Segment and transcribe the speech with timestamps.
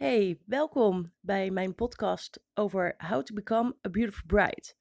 [0.00, 4.74] Hey, welkom bij mijn podcast over How to Become a Beautiful Bride.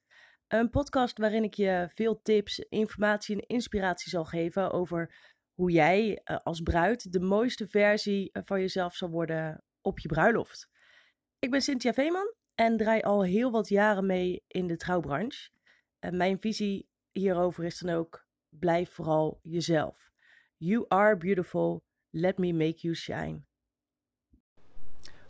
[0.48, 5.16] Een podcast waarin ik je veel tips, informatie en inspiratie zal geven over
[5.54, 10.08] hoe jij eh, als bruid de mooiste versie eh, van jezelf zal worden op je
[10.08, 10.70] bruiloft.
[11.40, 15.50] Ik ben Cynthia Veeman en draai al heel wat jaren mee in de trouwbranche.
[16.00, 20.12] En mijn visie hierover is dan ook: blijf vooral jezelf.
[20.58, 21.84] You are beautiful.
[22.10, 23.48] Let me make you shine.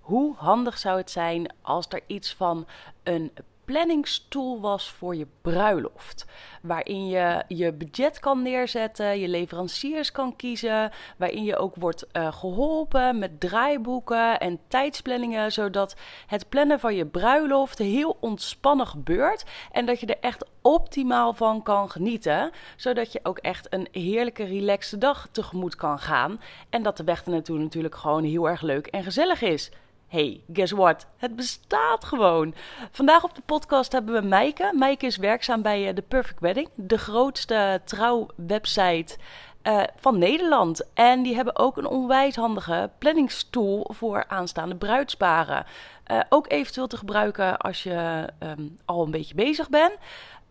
[0.09, 2.67] Hoe handig zou het zijn als er iets van
[3.03, 3.31] een
[3.65, 6.25] planningstool was voor je bruiloft.
[6.61, 10.91] Waarin je je budget kan neerzetten, je leveranciers kan kiezen.
[11.17, 15.51] Waarin je ook wordt uh, geholpen met draaiboeken en tijdsplanningen.
[15.51, 15.95] Zodat
[16.27, 19.45] het plannen van je bruiloft heel ontspannen gebeurt.
[19.71, 22.51] En dat je er echt optimaal van kan genieten.
[22.75, 26.41] Zodat je ook echt een heerlijke, relaxte dag tegemoet kan gaan.
[26.69, 29.71] En dat de weg er naartoe natuurlijk gewoon heel erg leuk en gezellig is.
[30.09, 31.05] Hey, guess what?
[31.17, 32.53] Het bestaat gewoon.
[32.91, 34.71] Vandaag op de podcast hebben we Meike.
[34.73, 39.17] Meike is werkzaam bij uh, The Perfect Wedding, de grootste trouwwebsite
[39.63, 40.93] uh, van Nederland.
[40.93, 45.65] En die hebben ook een onwijs handige planningstool voor aanstaande bruidsparen.
[46.11, 49.93] Uh, ook eventueel te gebruiken als je um, al een beetje bezig bent.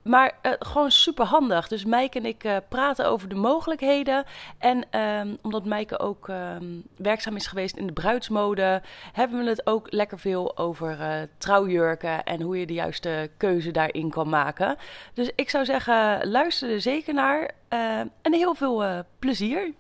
[0.09, 1.69] Maar uh, gewoon super handig.
[1.69, 4.25] Dus Mijke en ik uh, praten over de mogelijkheden.
[4.59, 9.67] En um, omdat Mijke ook um, werkzaam is geweest in de bruidsmode, hebben we het
[9.67, 14.77] ook lekker veel over uh, trouwjurken en hoe je de juiste keuze daarin kan maken.
[15.15, 17.51] Dus ik zou zeggen, luister er zeker naar
[18.23, 19.73] en heel veel plezier.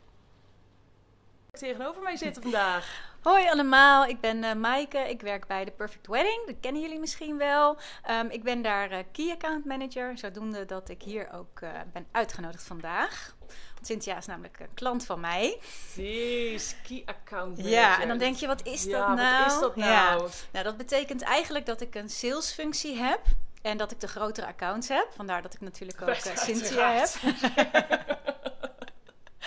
[1.53, 3.08] Tegenover mij zitten vandaag.
[3.23, 4.99] Hoi allemaal, ik ben uh, Maaike.
[4.99, 6.47] Ik werk bij The Perfect Wedding.
[6.47, 7.79] Dat kennen jullie misschien wel.
[8.11, 10.19] Um, ik ben daar uh, Key Account Manager.
[10.19, 13.35] Zodoende dat ik hier ook uh, ben uitgenodigd vandaag.
[13.75, 15.59] Want Cynthia is namelijk een klant van mij.
[15.95, 17.71] Precies, Key Account Manager.
[17.71, 19.45] Ja, en dan denk je, wat is ja, dat nou?
[19.45, 19.91] wat is dat nou?
[19.91, 20.29] Ja.
[20.51, 23.21] Nou, dat betekent eigenlijk dat ik een salesfunctie heb.
[23.63, 25.09] En dat ik de grotere accounts heb.
[25.17, 27.09] Vandaar dat ik natuurlijk ook Cynthia heb.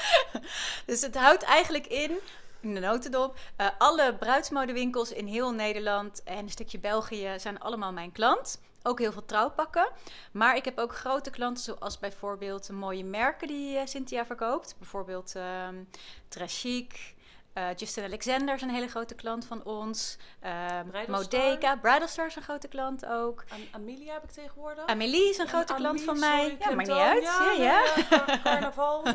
[0.85, 2.19] dus het houdt eigenlijk in
[2.61, 3.37] in de notendop.
[3.57, 8.61] Uh, alle bruidsmodewinkels in heel Nederland en een stukje België zijn allemaal mijn klant.
[8.83, 9.87] Ook heel veel trouwpakken.
[10.31, 14.75] Maar ik heb ook grote klanten, zoals bijvoorbeeld mooie merken die uh, Cynthia verkoopt.
[14.77, 15.35] Bijvoorbeeld
[16.27, 17.15] Trachic,
[17.53, 20.17] uh, Justin Alexander is een hele grote klant van ons.
[20.43, 23.43] Uh, Modeka, Bridalstar is een grote klant ook.
[23.49, 24.85] Am Amelia heb ik tegenwoordig.
[24.85, 26.41] Amelie is een grote Amelie, klant van mij.
[26.41, 27.23] Sorry, ja, maakt niet uit.
[27.23, 27.83] Ja, Ja, ja.
[28.09, 28.39] ja.
[28.43, 29.05] carnaval.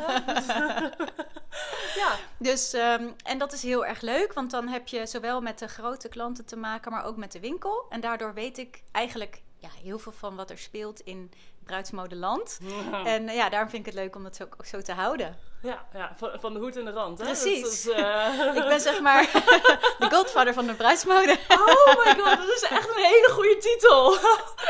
[2.03, 2.17] ja.
[2.39, 5.69] Dus, um, en dat is heel erg leuk, want dan heb je zowel met de
[5.69, 7.87] grote klanten te maken, maar ook met de winkel.
[7.89, 11.31] En daardoor weet ik eigenlijk ja, heel veel van wat er speelt in
[11.65, 12.59] bruidsmodeland.
[12.63, 13.05] Ja.
[13.05, 15.39] En ja, daarom vind ik het leuk om dat ook zo te houden.
[15.63, 17.19] Ja, ja van, van de hoed en de rand.
[17.19, 17.25] Hè?
[17.25, 17.63] Precies.
[17.63, 18.55] Dat is, uh...
[18.63, 19.23] ik ben zeg maar
[19.99, 21.39] de godfather van de bruidsmode.
[21.49, 24.17] Oh my god, dat is echt een hele goede titel.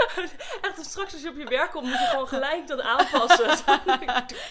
[0.69, 3.49] echt, straks als je op je werk komt, moet je gewoon gelijk dat aanpassen.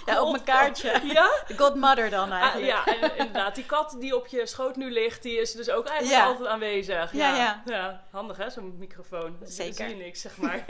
[0.06, 1.00] ja, op mijn kaartje.
[1.04, 1.30] Ja?
[1.48, 2.74] De godmother dan eigenlijk.
[2.74, 3.56] Ah, ja, en, inderdaad.
[3.56, 6.28] Die kat die op je schoot nu ligt, die is dus ook eigenlijk Ja.
[6.28, 7.12] altijd aanwezig.
[7.14, 7.62] Ja, ja.
[7.66, 8.04] ja.
[8.12, 9.36] handig hè, zo'n microfoon.
[9.40, 9.74] Dan Zeker.
[9.74, 10.66] zie je niks, zeg maar.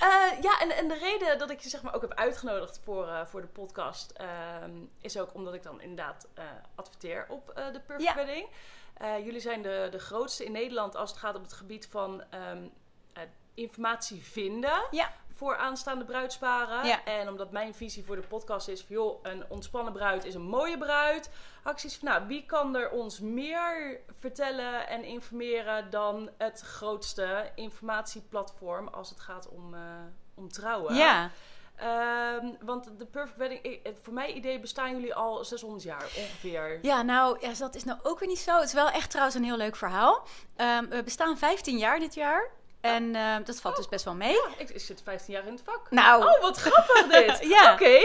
[0.00, 3.08] Eh, ja, en, en de reden dat ik je zeg maar ook heb uitgenodigd voor,
[3.08, 3.81] eh, voor de podcast...
[4.16, 4.70] ehm,
[5.00, 6.44] is ook omdat ik dan inderdaad eh,
[6.74, 8.14] adverteer op eh, de Perfect Ja.
[8.14, 8.48] Wedding.
[8.94, 12.22] Eh, jullie zijn de, de grootste in Nederland als het gaat op het gebied van
[12.30, 12.62] ehm,
[13.12, 13.22] eh,
[13.54, 15.12] informatie vinden Ja.
[15.34, 16.86] voor aanstaande bruidsparen.
[16.86, 17.04] Ja.
[17.04, 18.96] En omdat mijn visie voor de podcast is van...
[18.96, 21.30] joh, een ontspannen bruid is een mooie bruid.
[21.62, 25.90] Acties van, nou, wie kan er ons meer vertellen en informeren...
[25.90, 29.74] dan het grootste informatieplatform als het gaat om,
[30.34, 30.94] om trouwen.
[30.94, 31.30] Ja.
[31.82, 36.78] Ehm, want de Perfect Wedding, voor mijn idee bestaan jullie al 600 jaar ongeveer.
[36.82, 38.54] Ja, nou, ja, dat is nou ook weer niet zo.
[38.54, 40.26] Het is wel echt trouwens een heel leuk verhaal.
[40.56, 42.50] Ehm, we bestaan 15 jaar dit jaar.
[42.82, 44.36] En ehm, dat valt dus best wel mee.
[44.58, 45.90] Ik, ik zit 15 jaar in het vak.
[45.90, 46.24] Nou.
[46.24, 47.40] Oh, wat grappig dit.
[47.52, 47.72] Ja.
[47.72, 47.98] Oké.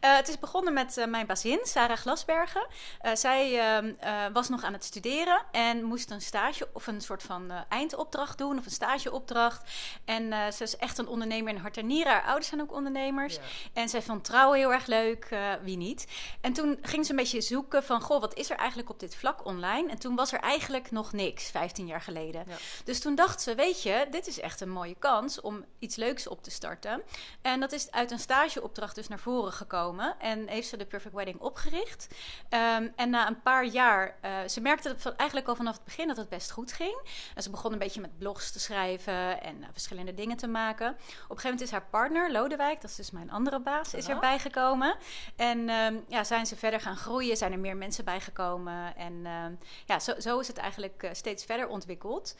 [0.00, 2.66] Eh, het is begonnen met eh, mijn bazin, Sarah Glasbergen.
[3.00, 7.00] Eh, zij ehm, eh, was nog aan het studeren en moest een stage of een
[7.00, 9.70] soort van eindopdracht doen of een stageopdracht.
[10.04, 12.12] En ze is echt een ondernemer in hart en nieren.
[12.12, 13.34] Haar ouders zijn ook ondernemers.
[13.34, 13.40] Ja.
[13.72, 15.28] En zij vond trouwen heel erg leuk,
[15.62, 16.06] wie niet.
[16.40, 19.16] En toen ging ze een beetje zoeken van, goh, wat is er eigenlijk op dit
[19.16, 19.90] vlak online?
[19.90, 22.44] En toen was er eigenlijk nog niks, 15 jaar geleden.
[22.48, 22.56] Ja.
[22.84, 26.26] Dus toen dacht ze, weet je, dit is echt een mooie kans om iets leuks
[26.26, 27.02] op te starten.
[27.42, 29.62] En dat is uit een stageopdracht dus naar voren gekomen.
[29.64, 32.08] gekomen en heeft ze de Perfect Wedding opgericht.
[32.48, 36.16] Ehm, en na een paar jaar, uh, ze merkte eigenlijk al vanaf het begin dat
[36.16, 37.00] het best goed ging.
[37.34, 40.88] En ze begon een beetje met blogs te schrijven en uh, verschillende dingen te maken.
[40.88, 44.08] Op een gegeven moment is haar partner, Lodewijk, dat is dus mijn andere baas, is
[44.08, 44.96] erbij gekomen.
[45.36, 48.96] En um, ja, zijn ze verder gaan groeien, zijn er meer mensen bijgekomen.
[48.96, 52.36] En um, ja, zo, zo, is het eigenlijk uh, steeds verder ontwikkeld.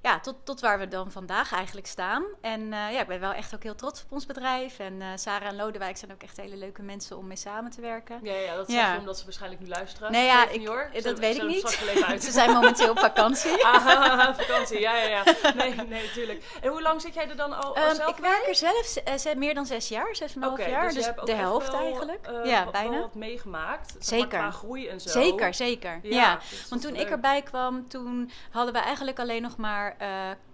[0.00, 2.24] Ja, tot, tot waar we dan vandaag eigenlijk staan.
[2.40, 4.78] En ja, ik ben wel echt ook heel trots op ons bedrijf.
[4.78, 8.20] En Sarah en Lodewijk zijn ook echt hele leuke mensen om mee samen te werken.
[8.22, 10.12] Ja, ja dat zeg je omdat ze waarschijnlijk nu luisteren.
[10.12, 10.90] Nee, ja, ik, hoor.
[11.02, 11.68] dat weet ik niet.
[12.24, 13.50] ze zijn momenteel op vakantie.
[13.72, 15.52] Ah, vakantie, ja, ja, ja.
[15.54, 16.44] Nee, nee, natuurlijk.
[16.60, 18.96] En hoe lang zit jij er dan al, um, zelf Ik werk er zelf
[19.26, 20.92] uh, meer dan zes jaar, zes en een half jaar.
[20.92, 22.28] Dus, dus de helft wel, eigenlijk.
[22.30, 23.00] Uh, ja, wat, bijna.
[23.00, 23.96] wat meegemaakt.
[23.98, 24.28] Zeker.
[24.28, 25.08] Qua groei en zo.
[25.08, 26.00] Zeker, zeker.
[26.02, 26.38] Ja, ja.
[26.68, 29.96] want toen ik erbij kwam, toen hadden we eigenlijk alleen nog maar...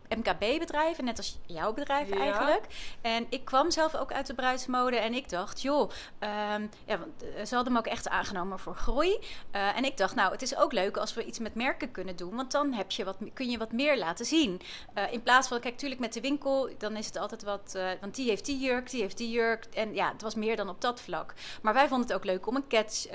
[0.08, 2.16] MKB-bedrijven, net als jouw bedrijf ja.
[2.16, 2.66] eigenlijk.
[3.00, 5.90] En ik kwam zelf ook uit de bruidsmode en ik dacht, joh,
[6.20, 9.18] um, ja, want eh, ze hadden me ook echt aangenomen voor groei.
[9.52, 12.16] Uh, en ik dacht, nou, het is ook leuk als we iets met merken kunnen
[12.16, 14.60] doen, want dan heb je wat, kun je wat meer laten zien.
[14.94, 17.90] Uh, in plaats van, kijk, natuurlijk met de winkel, dan is het altijd wat, uh,
[18.00, 19.64] want die heeft die jurk, die heeft die jurk.
[19.64, 21.34] En ja, het was meer dan op dat vlak.
[21.62, 23.08] Maar wij vonden het ook leuk om een cat,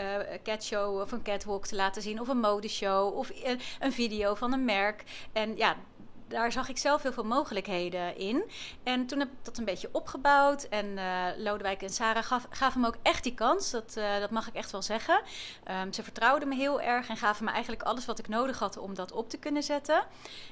[0.43, 3.31] catshow of een catwalk te laten zien, of een modeshow, of
[3.79, 5.03] een video van een merk.
[5.33, 5.75] En ja,
[6.33, 8.43] daar zag ik zelf heel veel mogelijkheden in.
[8.83, 10.63] En toen heb ik dat een beetje opgebouwd.
[10.63, 13.71] En uh, Lodewijk en Sarah gaf, gaven me ook echt die kans.
[13.71, 15.21] Dat, uh, dat mag ik echt wel zeggen.
[15.81, 18.77] Um, ze vertrouwden me heel erg en gaven me eigenlijk alles wat ik nodig had
[18.77, 20.03] om dat op te kunnen zetten.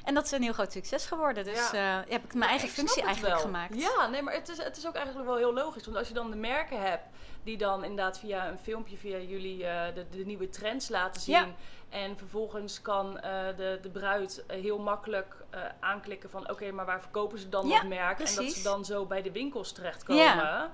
[0.03, 1.43] En dat is een heel groot succes geworden.
[1.43, 1.99] Dus ja.
[1.99, 3.43] Uh, heb ik mijn eigen functie eigenlijk wel.
[3.43, 3.79] gemaakt.
[3.79, 5.85] Ja, nee, maar het is, het is ook eigenlijk wel heel logisch.
[5.85, 7.05] Want als je dan de merken hebt
[7.43, 9.57] die dan inderdaad via een filmpje, via jullie
[9.93, 11.35] de, de, nieuwe trends laten zien.
[11.35, 11.47] Ja.
[11.91, 13.21] En vervolgens kan uh,
[13.57, 16.49] de, de bruid heel makkelijk uh, aanklikken van...
[16.49, 18.15] oké, maar waar verkopen ze dan ja, dat merk?
[18.15, 18.38] Precies.
[18.38, 20.23] En dat ze dan zo bij de winkels terechtkomen.
[20.23, 20.71] Ja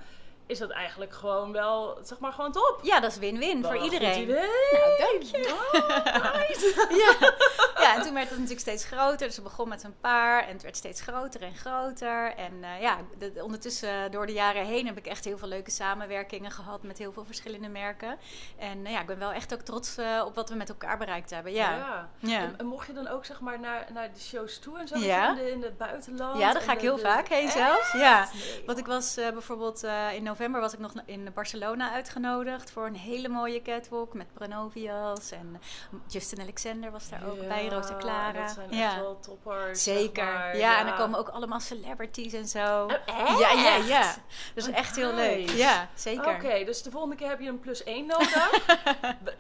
[0.47, 2.79] is dat eigenlijk gewoon wel, zeg maar, gewoon top.
[2.81, 4.27] Ja, dat is win-win voor iedereen.
[4.27, 5.53] Nou, dank je.
[5.53, 7.33] Oh, ja.
[7.83, 9.27] ja, en toen werd het natuurlijk steeds groter.
[9.27, 12.33] Dus we begon met een paar en het werd steeds groter en groter.
[12.35, 15.47] En uh, ja, de, de, ondertussen door de jaren heen heb ik echt heel veel
[15.47, 18.17] leuke samenwerkingen gehad met heel veel verschillende merken.
[18.57, 20.97] En uh, ja, ik ben wel echt ook trots uh, op wat we met elkaar
[20.97, 21.51] bereikt hebben.
[21.51, 21.75] Ja.
[21.75, 22.09] ja.
[22.19, 22.39] ja.
[22.39, 24.97] En, en, mocht je dan ook, zeg maar, naar, naar de shows toe en zo?
[24.97, 25.29] Ja.
[25.29, 26.39] In, de, in het buitenland?
[26.39, 27.91] Ja, daar ga ik de, heel vaak heen zelfs.
[27.91, 28.29] Ja.
[28.33, 32.85] Nee, Want ik was bijvoorbeeld in november november was ik nog in Barcelona uitgenodigd voor
[32.85, 35.31] een hele mooie catwalk met Branovias.
[35.31, 35.61] En
[36.07, 38.31] Justin Alexander was daar ook ja, bij, Rosa Clara.
[38.31, 38.85] Dat zijn ja.
[38.85, 39.83] echt wel toppers.
[39.83, 40.25] Zeker.
[40.25, 40.57] Zeg maar.
[40.57, 42.83] ja, ja, en dan komen ook allemaal celebrities en zo.
[42.85, 43.39] Oh, echt?
[43.39, 44.15] Ja, ja, ja.
[44.53, 45.49] Dus echt heel leuk.
[45.49, 46.35] Ja, zeker.
[46.35, 48.51] Oké, okay, dus de volgende keer heb je een plus 1 nodig.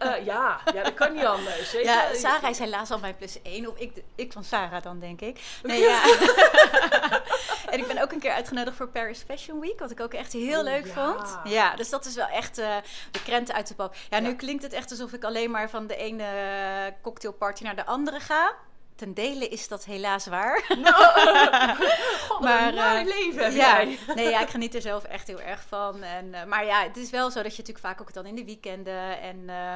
[0.03, 1.69] uh, ja, ja, dat kan niet anders.
[1.69, 1.89] Zeker.
[1.89, 3.67] Ja, Sarah is helaas al mijn plus 1.
[3.67, 5.59] Of ik, ik van Sarah dan, denk ik.
[5.63, 6.01] Nee, ja.
[7.69, 10.33] en ik ben ook een keer uitgenodigd voor Paris Fashion Week, wat ik ook echt
[10.33, 10.93] heel oh, leuk ja.
[10.93, 11.37] vond.
[11.43, 12.75] Ja, dus dat is wel echt uh,
[13.11, 13.95] de krenten uit de pap.
[14.09, 16.25] Ja, nu klinkt het echt alsof ik alleen maar van de ene
[17.01, 18.55] cocktailparty naar de andere ga.
[18.97, 20.65] Ten dele is dat helaas waar.
[20.77, 20.91] No.
[22.27, 23.97] God, maar uh, leven ja, jij.
[24.15, 26.03] nee, ja, ik geniet er zelf echt heel erg van.
[26.03, 28.35] En, uh, maar ja, het is wel zo dat je natuurlijk vaak ook dan in
[28.35, 29.73] de weekenden en uh,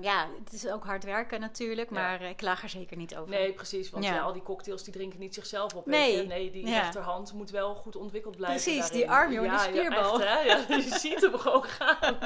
[0.00, 2.28] ja, het is ook hard werken natuurlijk, maar ja.
[2.28, 3.30] ik laag er zeker niet over.
[3.30, 4.18] Nee, precies, want ja.
[4.18, 5.86] al die cocktails die drinken niet zichzelf op.
[5.86, 8.62] Nee, nee die rechterhand moet wel goed ontwikkeld blijven.
[8.62, 8.98] Precies, daarin.
[8.98, 10.22] die arm, joh, die spierbal.
[10.22, 12.18] Echt, ja, je ziet hem gewoon gaan.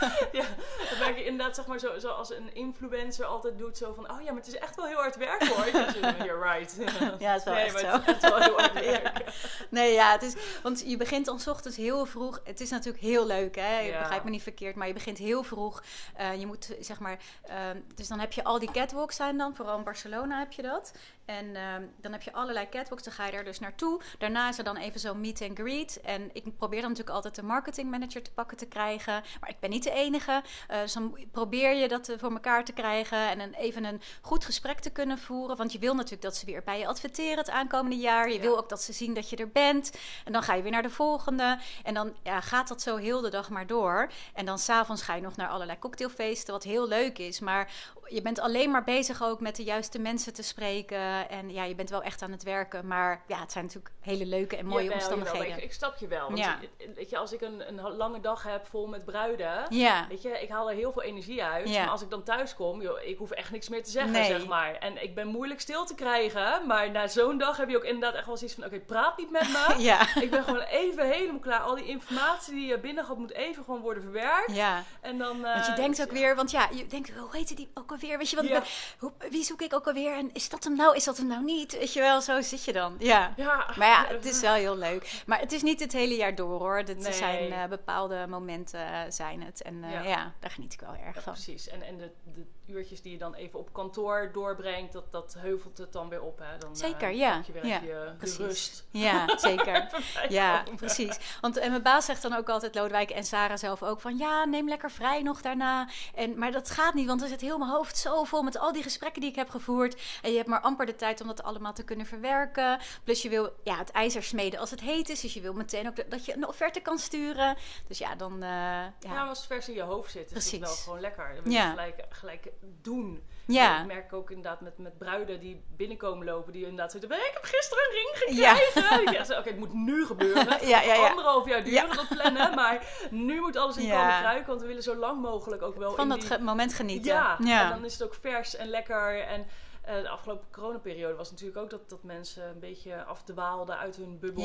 [0.40, 0.44] ja,
[0.90, 3.76] dat merk je inderdaad, zeg maar, zo, zoals een influencer altijd doet.
[3.78, 5.68] Zo van, oh ja, maar het is echt wel heel hard werk hoor.
[5.70, 6.76] You're right.
[7.18, 7.86] ja, het is wel nee, echt maar zo.
[7.90, 9.18] Het is echt wel heel hard werk.
[9.18, 9.32] ja.
[9.70, 12.40] Nee, ja, het is, want je begint dan 's ochtends heel vroeg.
[12.44, 13.78] Het is natuurlijk heel leuk, hè.
[13.80, 13.98] Je Ja.
[13.98, 15.82] begrijpt me niet verkeerd, maar je begint heel vroeg.
[16.16, 19.54] Eh, je moet, zeg maar, ehm, dus dan heb je al die catwalks zijn dan.
[19.56, 20.92] Vooral in Barcelona heb je dat.
[21.24, 24.00] En ehm, dan heb je allerlei catwalks, dan ga je daar dus naartoe.
[24.18, 26.00] Daarna is er dan even zo'n meet and greet.
[26.00, 29.22] En ik probeer dan natuurlijk altijd de marketingmanager te pakken te krijgen.
[29.40, 30.42] Maar ik ben niet de enige.
[30.70, 33.28] Uh, dus dan probeer je dat eh, voor elkaar te krijgen.
[33.28, 35.56] En een, even een goed gesprek te kunnen voeren.
[35.56, 38.28] Want je wil natuurlijk dat ze weer bij je adverteren het aankomende jaar.
[38.28, 38.40] Je Ja.
[38.40, 39.90] wil ook dat ze zien dat je er bent.
[40.24, 41.58] En dan ga je weer naar de volgende.
[41.82, 44.10] En dan ja, gaat dat zo heel de dag maar door.
[44.34, 46.52] En dan s'avonds ga je nog naar allerlei cocktailfeesten.
[46.52, 47.40] Wat heel leuk is.
[47.40, 47.72] Maar
[48.08, 50.98] je bent alleen maar bezig ook met de juiste mensen te spreken.
[51.28, 52.86] En ja, je bent wel echt aan het werken.
[52.86, 55.56] Maar ja, het zijn natuurlijk hele leuke en mooie Jawel, omstandigheden.
[55.56, 56.26] ik, ik snap je wel.
[56.26, 56.58] Want Ja.
[56.94, 59.66] weet je, als ik een, een lange dag heb vol met bruiden...
[59.68, 61.68] Ja, Weet je, ik haal er heel veel energie uit.
[61.68, 61.80] Ja.
[61.80, 64.24] Maar als ik dan thuis kom, joh, ik hoef echt niks meer te zeggen, Nee.
[64.24, 64.74] zeg maar.
[64.74, 66.66] En ik ben moeilijk stil te krijgen.
[66.66, 68.64] Maar na zo'n dag heb je ook inderdaad echt wel zoiets van...
[68.64, 69.74] Oké, praat niet met me.
[69.90, 70.16] Ja.
[70.20, 71.60] Ik ben gewoon even helemaal klaar.
[71.60, 74.54] Al die informatie die je binnen gaat, moet even gewoon worden verwerkt.
[74.54, 74.84] Ja.
[75.00, 77.70] En dan, Want je eh, denkt ook weer, want ja, je denkt, hoe heet die
[77.74, 78.18] ook alweer?
[78.18, 80.12] Weet je, wat, hoe, wie zoek ik ook alweer?
[80.12, 80.96] En is dat hem nou?
[81.00, 81.78] Is dat hem nou niet?
[81.78, 82.94] Weet je wel, zo zit je dan.
[82.98, 83.32] Ja.
[83.36, 83.66] Ja.
[83.76, 85.22] Maar ja, het is wel heel leuk.
[85.26, 86.76] Maar het is niet het hele jaar door hoor.
[86.76, 87.12] Het Nee.
[87.12, 89.62] zijn eh, bepaalde momenten eh, zijn het.
[89.62, 90.02] En eh, Ja.
[90.02, 90.32] ja.
[90.40, 91.32] daar geniet ik wel erg Ja, van.
[91.32, 91.68] precies.
[91.68, 95.78] En, en de, de uurtjes die je dan even op kantoor doorbrengt, dat, dat heuvelt
[95.78, 96.38] het dan weer op.
[96.38, 96.58] Hè?
[96.58, 97.42] Dan, eh, Zeker, ja.
[97.46, 98.36] je weer Ja, even je- de precies.
[98.38, 98.84] rust.
[98.90, 99.88] Ja, zeker.
[100.28, 101.18] Ja, precies.
[101.40, 104.44] Want en mijn baas zegt dan ook altijd, Lodewijk en Sarah zelf ook, van ja,
[104.44, 105.88] neem lekker vrij nog daarna.
[106.14, 108.72] En, maar dat gaat niet, want er zit heel mijn hoofd zo vol met al
[108.72, 110.02] die gesprekken die ik heb gevoerd.
[110.22, 112.78] En je hebt maar amper de tijd om dat allemaal te kunnen verwerken.
[113.04, 115.20] Plus je wil ja, het ijzer smeden als het heet is.
[115.20, 117.56] Dus je wil meteen ook dat- dat je een offerte kan sturen.
[117.86, 118.32] Dus ja, dan...
[118.42, 119.12] eh, Ja, ja.
[119.12, 120.50] maar als het vers in je hoofd zit, is Precies.
[120.52, 121.34] het wel gewoon lekker.
[121.34, 121.70] Dan je Ja.
[121.70, 122.46] gelijk, gelijk
[122.82, 123.22] doen.
[123.46, 123.78] Ja.
[123.78, 126.52] Dat merk ik ook inderdaad met, met bruiden die binnenkomen lopen.
[126.52, 127.94] Die inderdaad zeggen, ik heb gisteren een
[128.26, 128.54] ring Ja.
[128.54, 129.18] gekregen.
[129.20, 130.48] Ik zeg, Oké, het moet nu gebeuren.
[130.48, 131.08] Het Ja, ja, ja.
[131.08, 131.94] anderhalf jaar duren Ja.
[131.94, 132.54] dat plannen.
[132.60, 133.98] Maar nu moet alles in Ja.
[134.00, 134.46] komen kruiken.
[134.46, 136.28] Want we willen zo lang mogelijk ook wel Van dat die...
[136.28, 137.12] ge- moment genieten.
[137.12, 137.62] Ja, ja.
[137.64, 139.20] en dan is het ook vers en lekker.
[139.20, 139.46] En
[139.82, 144.18] eh, de afgelopen coronaperiode was natuurlijk ook dat, dat mensen een beetje afdwaalden uit hun
[144.18, 144.42] bubbel.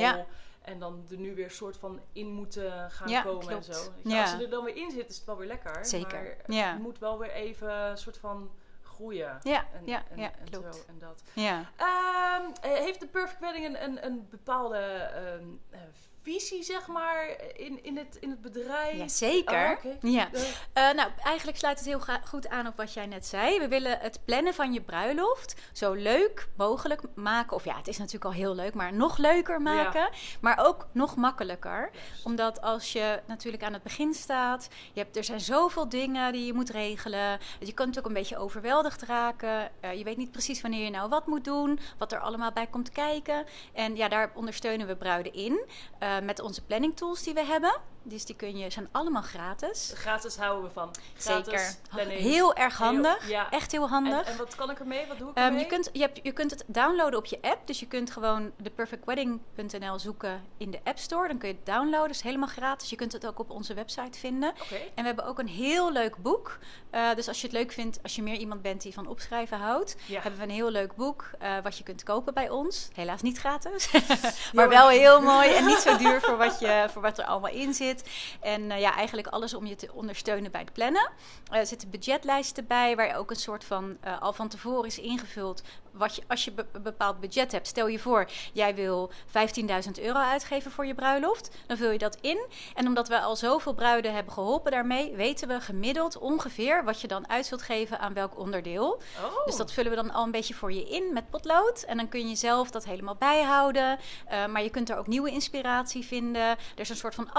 [0.66, 3.68] En dan er nu weer soort van in moeten gaan Ja, komen klopt.
[3.68, 3.92] en zo.
[4.04, 4.22] Ja.
[4.22, 5.86] Als ze er dan weer in zit, is het wel weer lekker.
[5.86, 6.72] Zeker, Maar ja.
[6.74, 9.40] het moet wel weer even een soort van groeien.
[9.44, 10.76] Ja, En, ja, en, ja, en klopt.
[10.76, 11.24] zo en dat.
[11.34, 11.70] ja.
[11.76, 15.80] Ehm, eh, heeft de Perfect Wedding een, een, een bepaalde ehm, eh,
[16.26, 18.98] visie, zeg maar, in, in, het, in het bedrijf?
[18.98, 19.80] Ja, zeker.
[19.84, 20.30] Oh, ja.
[20.74, 23.60] Eh, nou, eigenlijk sluit het heel goed aan op wat jij net zei.
[23.60, 27.56] We willen het plannen van je bruiloft zo leuk mogelijk maken.
[27.56, 30.10] Of ja, het is natuurlijk al heel leuk, maar nog leuker maken.
[30.42, 31.90] Maar ook nog makkelijker.
[32.24, 36.46] Omdat als je natuurlijk aan het begin staat, je hebt, er zijn zoveel dingen die
[36.46, 37.40] je moet regelen.
[37.60, 39.72] Je kunt ook een beetje overweldigd raken.
[39.80, 42.68] Eh, je weet niet precies wanneer je nou wat moet doen, wat er allemaal bij
[42.68, 43.46] komt kijken.
[43.74, 45.60] En ja, daar ondersteunen we bruiden in
[46.00, 47.82] eh, met onze planning tools die we hebben.
[48.08, 49.92] Dus die kun je, zijn allemaal gratis.
[49.96, 50.96] Gratis houden we van.
[51.18, 52.10] Gratis Zeker.
[52.10, 53.20] Heel erg handig.
[53.22, 53.50] Heel- ja.
[53.52, 54.28] Echt heel handig.
[54.28, 55.08] en wat kan ik ermee?
[55.08, 55.60] Wat doe ik ermee?
[55.60, 57.68] je, kunt, je, hebt, je kunt het downloaden op je app.
[57.68, 61.28] Dus je kunt gewoon de perfectwedding.nl zoeken in de App Store.
[61.28, 62.08] Dan kun je het downloaden.
[62.08, 62.90] Dat is helemaal gratis.
[62.90, 64.50] Je kunt het ook op onze website vinden.
[64.50, 64.76] Oké.
[64.76, 66.58] En we hebben ook een heel leuk boek.
[66.90, 69.58] Eh, dus als je het leuk vindt, als je meer iemand bent die van opschrijven
[69.58, 70.22] houdt, Ja.
[70.22, 72.88] hebben we een heel leuk boek eh, wat je kunt kopen bij ons.
[72.94, 73.90] Helaas niet gratis,
[74.54, 77.52] maar wel heel mooi en niet zo duur voor wat, je, voor wat er allemaal
[77.52, 77.95] in zit.
[78.42, 81.10] En eh, ja, eigenlijk alles om je te ondersteunen bij het plannen.
[81.52, 85.00] Eh, er zitten budgetlijsten bij, waar ook een soort van eh, al van tevoren is
[85.00, 85.62] ingevuld.
[85.92, 90.20] Wat je, als je een bepaald budget hebt, stel je voor, jij wil 15.000 euro
[90.20, 92.46] uitgeven voor je bruiloft, dan vul je dat in.
[92.74, 97.08] En omdat we al zoveel bruiden hebben geholpen daarmee, weten we gemiddeld ongeveer wat je
[97.08, 99.02] dan uit zult geven aan welk onderdeel.
[99.24, 99.46] Oh.
[99.46, 101.84] Dus dat vullen we dan al een beetje voor je in met potlood.
[101.84, 104.00] En dan kun je zelf dat helemaal bijhouden.
[104.30, 106.42] Maar je kunt er ook nieuwe inspiratie vinden.
[106.42, 107.34] Er is een soort van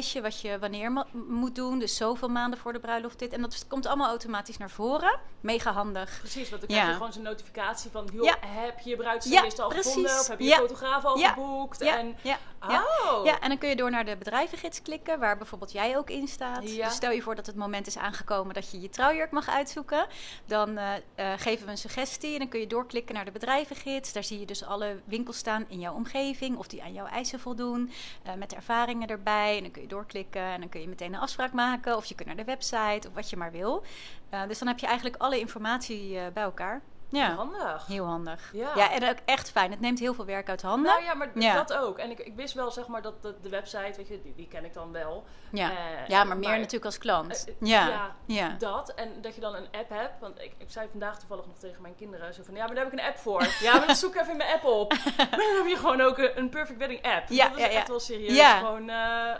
[0.00, 1.78] wat je wanneer moet doen.
[1.78, 3.32] Dus zoveel maanden voor de bruiloft dit.
[3.32, 5.18] En dat komt allemaal automatisch naar voren.
[5.40, 6.18] Mega handig.
[6.18, 6.76] Precies, want dan Ja.
[6.76, 8.08] krijg je gewoon zo'n notificatie van...
[8.12, 8.36] Joh, Ja.
[8.40, 9.86] heb je je bruidsstylist Ja, al precies.
[9.92, 10.18] gevonden?
[10.20, 11.84] Of heb je je fotograaf al geboekt?
[11.84, 12.84] Ja, En, ja, ja.
[13.02, 13.24] Oh.
[13.24, 16.28] Ja, en dan kun je door naar de bedrijvengids klikken, waar bijvoorbeeld jij ook in
[16.28, 16.70] staat.
[16.70, 16.84] Ja.
[16.84, 20.06] Dus stel je voor dat het moment is aangekomen dat je je trouwjurk mag uitzoeken.
[20.46, 24.12] Dan eh, eh, geven we een suggestie en dan kun je doorklikken naar de bedrijvengids.
[24.12, 27.40] Daar zie je dus alle winkels staan in jouw omgeving of die aan jouw eisen
[27.40, 27.90] voldoen.
[28.22, 29.56] eh, met ervaringen erbij.
[29.56, 31.96] En dan kun je doorklikken en dan kun je meteen een afspraak maken.
[31.96, 33.84] Of je kunt naar de website of wat je maar wil.
[34.30, 36.82] Eh, dus dan heb je eigenlijk alle informatie eh, bij elkaar.
[37.12, 37.86] Ja, Handig.
[37.86, 38.50] heel handig.
[38.52, 38.70] Ja.
[38.74, 39.70] ja, en ook echt fijn.
[39.70, 40.90] Het neemt heel veel werk uit handen.
[40.92, 41.54] Nou ja, maar Ja.
[41.54, 41.98] dat ook.
[41.98, 44.48] En ik, ik wist wel, zeg maar, dat de, de website, weet je, die, die
[44.48, 45.24] ken ik dan wel.
[45.50, 45.76] Ja, Eh,
[46.08, 47.44] ja maar meer natuurlijk als klant.
[47.44, 48.14] Eh, eh, ja.
[48.26, 48.54] ja.
[48.58, 50.20] Dat, en dat je dan een app hebt.
[50.20, 52.34] Want ik, ik zei vandaag toevallig nog tegen mijn kinderen.
[52.34, 53.42] Zo van, ja, maar daar heb ik een app voor.
[53.66, 54.92] ja, maar dan zoek even in mijn app op.
[55.16, 57.28] maar dan heb je gewoon ook een, een Perfect Wedding app.
[57.28, 58.36] Ja, dat is echt wel serieus.
[58.36, 58.58] Ja.
[58.58, 58.90] Gewoon,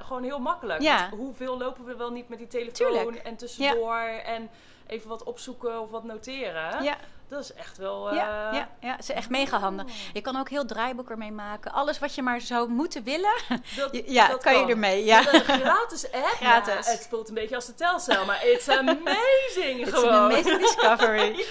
[0.04, 0.80] gewoon heel makkelijk.
[0.82, 0.98] Ja.
[1.10, 3.16] Want hoeveel lopen we wel niet met die telefoon Tuurlijk.
[3.16, 3.98] en tussendoor.
[4.24, 4.50] En
[4.86, 6.82] even wat opzoeken of wat noteren.
[6.82, 6.96] Ja,
[7.32, 8.10] Dat is echt wel...
[8.10, 9.86] eh, ja, ja, ja, ze is echt mega handig.
[10.12, 11.72] Je kan ook heel draaiboek ermee maken.
[11.72, 13.34] Alles wat je maar zou moeten willen,
[13.76, 15.04] Dat, ja, dat kan je ermee.
[15.04, 15.18] Ja.
[15.34, 16.26] Een gratis app.
[16.26, 16.86] Gratis.
[16.86, 20.08] Ja, het voelt een beetje als de telcel, maar it's amazing It's gewoon.
[20.14, 21.44] an amazing discovery.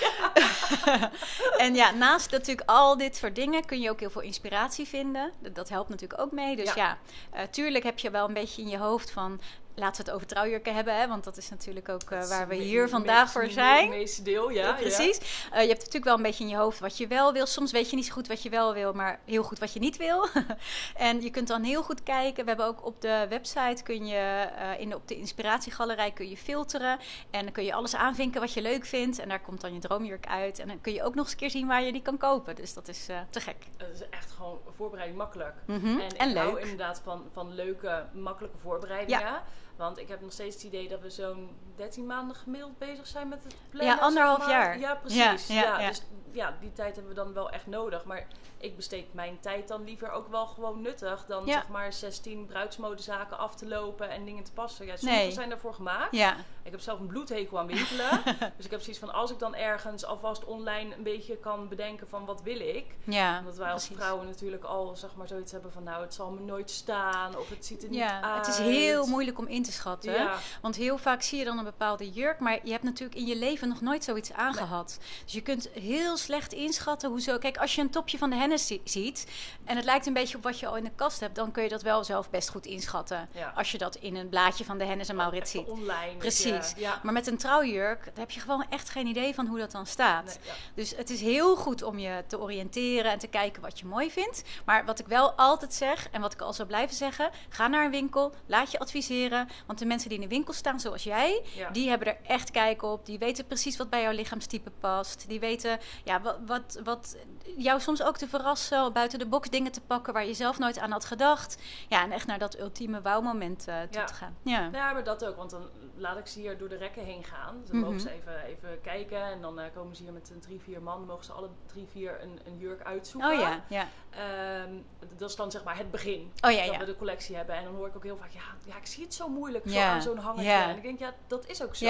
[1.57, 5.31] en ja, naast natuurlijk al dit soort dingen kun je ook heel veel inspiratie vinden.
[5.39, 6.55] Dat, dat helpt natuurlijk ook mee.
[6.55, 6.75] Dus Ja.
[6.75, 6.97] ja,
[7.31, 9.41] eh, tuurlijk heb je wel een beetje in je hoofd van
[9.75, 12.29] laten we het over trouwjurken hebben, hè, want dat is natuurlijk ook uh, Dat is
[12.29, 13.81] waar we hier vandaag voor zijn.
[13.81, 14.67] Het meeste deel, ja.
[14.67, 14.73] ja.
[14.73, 15.17] Precies.
[15.17, 17.45] Eh, je hebt natuurlijk wel een beetje in je hoofd wat je wel wil.
[17.45, 19.79] Soms weet je niet zo goed wat je wel wil, maar heel goed wat je
[19.79, 20.27] niet wil.
[21.09, 22.43] en je kunt dan heel goed kijken.
[22.43, 26.29] We hebben ook op de website kun je eh, in de, op de inspiratiegalerij kun
[26.29, 26.99] je filteren
[27.29, 29.79] en dan kun je alles aanvinken wat je leuk vindt en daar komt dan je
[29.79, 32.01] droomjurk uit en dan kun je ook nog eens een keer zien waar je die
[32.01, 32.55] kan kopen.
[32.55, 33.55] Dus dat is eh, te gek.
[33.77, 35.55] Het is echt gewoon voorbereiding makkelijk.
[35.65, 35.85] Mhm.
[35.85, 36.61] En, En ik hou leuk.
[36.63, 39.41] inderdaad van, van leuke, makkelijke voorbereidingen.
[39.81, 43.27] Want ik heb nog steeds het idee dat we zo'n 13 maanden gemiddeld bezig zijn
[43.27, 43.95] met het plannen.
[43.95, 44.79] Ja, anderhalf jaar.
[44.79, 45.47] Ja, precies.
[45.47, 45.87] Ja, Ja, ja, ja.
[45.87, 46.01] Dus
[46.33, 48.03] ja, die tijd hebben we dan wel echt nodig.
[48.05, 51.53] Maar ik besteed mijn tijd dan liever ook wel gewoon nuttig dan Ja.
[51.53, 54.85] zeg maar 16 bruidsmodezaken af te lopen en dingen te passen.
[54.85, 55.31] Ja, sommige Nee.
[55.31, 56.15] zijn daarvoor gemaakt.
[56.15, 58.09] Ja, Ik heb zelf een bloedhekel aan winkelen.
[58.57, 62.07] dus ik heb zoiets van als ik dan ergens alvast online een beetje kan bedenken
[62.07, 62.85] van wat wil ik.
[63.03, 63.39] ja.
[63.39, 64.01] Omdat wij als precies.
[64.03, 67.49] vrouwen natuurlijk al zeg maar zoiets hebben van nou het zal me nooit staan of
[67.49, 68.45] het ziet er niet uit.
[68.45, 70.11] het is heel moeilijk om in te schatten.
[70.13, 73.25] Ja, Want heel vaak zie je dan een bepaalde jurk, maar je hebt natuurlijk in
[73.25, 74.99] je leven nog nooit zoiets aangehad.
[75.23, 77.37] Dus je kunt heel slecht inschatten hoezo.
[77.37, 79.27] Kijk, als je een topje van de Hennes zi- ziet
[79.65, 81.63] en het lijkt een beetje op wat je al in de kast hebt, dan kun
[81.63, 83.29] je dat wel zelf best goed inschatten.
[83.33, 83.53] Ja.
[83.55, 85.67] Als je dat in een blaadje van de Hennes en Maurits ziet.
[85.67, 86.15] online.
[86.17, 86.73] Precies.
[86.77, 86.99] Ja.
[87.03, 89.85] Maar met een trouwjurk, daar heb je gewoon echt geen idee van hoe dat dan
[89.85, 90.25] staat.
[90.25, 90.53] Nee, ja.
[90.73, 94.11] Dus het is heel goed om je te oriënteren en te kijken wat je mooi
[94.11, 94.41] vindt.
[94.65, 97.85] Maar wat ik wel altijd zeg, en wat ik al zou blijven zeggen, ga naar
[97.85, 99.49] een winkel, laat je adviseren.
[99.65, 102.83] Want de mensen die in de winkel staan, zoals jij, die hebben er echt kijk
[102.83, 103.05] op.
[103.05, 105.25] Die weten precies wat bij jouw lichaamstype past.
[105.27, 107.17] Die weten ja, wat, wat, wat
[107.57, 110.79] jou soms ook te verrassen, buiten de box dingen te pakken waar je zelf nooit
[110.79, 111.57] aan had gedacht.
[111.89, 114.05] Ja, en echt naar dat ultieme wauwmoment eh toe Ja.
[114.05, 114.37] te gaan.
[114.41, 114.59] Ja.
[114.59, 117.23] Nou ja, maar dat ook, want dan laat ik ze hier door de rekken heen
[117.23, 117.57] gaan.
[117.59, 117.85] Dus dan Mhm.
[117.85, 120.81] mogen ze even, even kijken en dan eh, komen ze hier met een drie, vier
[120.81, 121.05] man.
[121.05, 123.31] Mogen ze alle drie, vier een, een jurk uitzoeken.
[123.31, 123.87] Oh ja, ja.
[124.09, 124.73] Ehm,
[125.17, 126.31] dat is dan zeg maar het begin.
[126.41, 126.79] Oh ja, dat ja.
[126.79, 127.55] we de collectie hebben.
[127.55, 129.73] En dan hoor ik ook heel vaak, ja, ja ik zie het zo moeilijk zo
[129.73, 130.51] Ja, aan zo'n hangertje.
[130.51, 130.69] ja.
[130.69, 131.85] En ik denk, ja, dat is ook zo.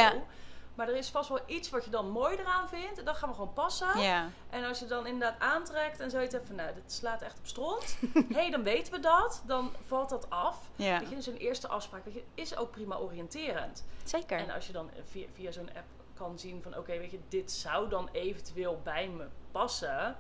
[0.82, 3.00] Maar er is vast wel iets wat je dan mooi eraan vindt.
[3.00, 4.00] En dat gaan we gewoon passen.
[4.00, 4.30] Ja.
[4.50, 7.48] En als je dan inderdaad aantrekt en zoiets hebt van, nou, dit slaat echt op
[7.48, 7.98] stront.
[8.14, 9.44] Hé, hey, dan weten we dat.
[9.46, 10.70] Dan valt dat af.
[10.76, 11.00] Ja.
[11.00, 13.86] Weet je, dus een eerste afspraak weet je, is ook prima oriënterend.
[14.04, 14.38] Zeker.
[14.38, 17.52] En als je dan via, via zo'n app kan zien van, oké, weet je, dit
[17.52, 20.18] zou dan eventueel bij me passen.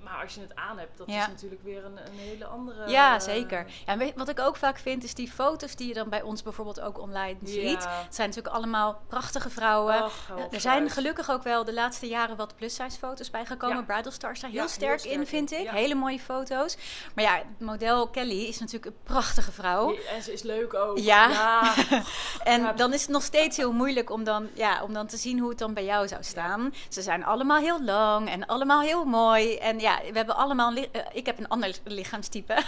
[0.00, 1.20] Maar als je het aan hebt, dat Ja.
[1.20, 2.88] is natuurlijk weer een, een hele andere...
[2.90, 3.58] Ja, eh, zeker.
[3.86, 6.22] Ja, en weet- wat ik ook vaak vind, is die foto's die je dan bij
[6.22, 7.84] ons bijvoorbeeld ook online ziet.
[7.84, 10.04] Het zijn natuurlijk allemaal prachtige vrouwen.
[10.04, 13.76] Och, op, er zijn gelukkig ook wel de laatste jaren wat plus-size foto's bijgekomen.
[13.76, 13.82] Ja.
[13.82, 15.68] Bridal Stars daar heel, Ja, heel sterk sterk in, in, vind ik.
[15.70, 16.76] Hele mooie foto's.
[17.14, 19.94] Maar ja, model Kelly is natuurlijk een prachtige vrouw.
[20.14, 20.98] En ze is leuk ook.
[20.98, 21.30] Ja.
[22.44, 25.38] En dan is het nog steeds heel moeilijk om dan, ja, om dan te zien
[25.38, 26.74] hoe het dan bij jou zou staan.
[26.88, 29.56] Ze zijn allemaal heel lang en allemaal heel mooi.
[29.56, 30.74] En ja, we hebben allemaal...
[30.74, 32.54] eh, ik heb een ander lichaamstype.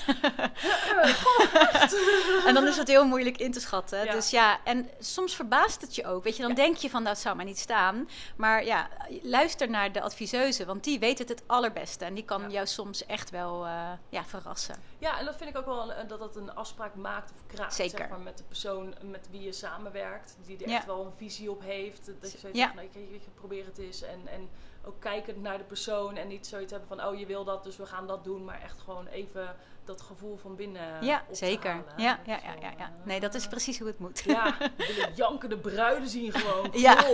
[2.47, 4.05] en dan is het heel moeilijk in te schatten.
[4.05, 4.13] Ja.
[4.13, 6.25] Dus ja, en soms verbaast het je ook.
[6.25, 6.57] Weet je, dan Ja.
[6.57, 8.09] denk je van dat zou maar niet staan.
[8.37, 8.89] Maar ja,
[9.23, 12.05] luister naar de adviseuse, want die weet het het allerbeste.
[12.05, 12.49] En die kan Ja.
[12.49, 14.75] jou soms echt wel eh, ja, verrassen.
[14.99, 17.75] Ja, en dat vind ik ook wel een- dat dat een afspraak maakt of kraakt.
[17.75, 17.99] Zeker.
[17.99, 20.37] Zeg maar, met de persoon met wie je samenwerkt.
[20.47, 22.11] Die er echt wel een visie op heeft.
[22.21, 24.03] Dat je van, nou, weet je, probeer het eens.
[24.03, 24.49] En, en
[24.87, 26.17] ook kijkend naar de persoon.
[26.17, 28.45] En niet zoiets hebben van, oh je wil dat, dus we gaan dat doen.
[28.45, 31.71] Maar echt gewoon even dat gevoel van binnen ja, zeker.
[31.71, 31.93] halen.
[31.97, 32.85] Ja, ja, ja, wel, ja, ja.
[32.85, 34.23] eh, Nee, dat is precies hoe het moet.
[34.27, 36.71] Ja, willen jankende bruiden zien gewoon.
[36.87, 37.05] Ja.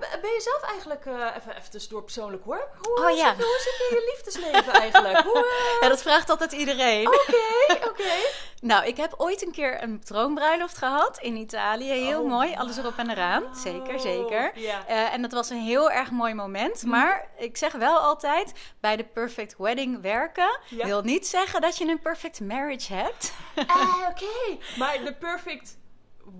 [0.00, 2.68] Eh, ben je zelf eigenlijk, eh, even, even tussendoor persoonlijk hoor.
[2.82, 3.28] Hoe, Oh, ja.
[3.34, 5.18] zit, hoe zit je in je liefdesleven eigenlijk?
[5.30, 7.06] Hoe, eh, Ja, dat vraagt altijd iedereen.
[7.06, 7.38] Oké,
[7.90, 8.12] oké.
[8.60, 11.88] Nou, ik heb ooit een keer een droombruiloft gehad in Italië.
[11.90, 13.56] Heel Oh, mooi, alles erop en eraan.
[13.56, 14.52] Zeker, zeker.
[14.86, 16.82] Eh, en dat was een heel erg mooi moment.
[16.84, 20.58] Maar ik zeg wel altijd, bij de perfect wedding werken...
[20.68, 20.86] Ja.
[20.86, 23.32] wil niet zeggen dat je een perfect marriage hebt.
[23.66, 24.58] Ah, oké.
[24.78, 25.76] Maar de perfect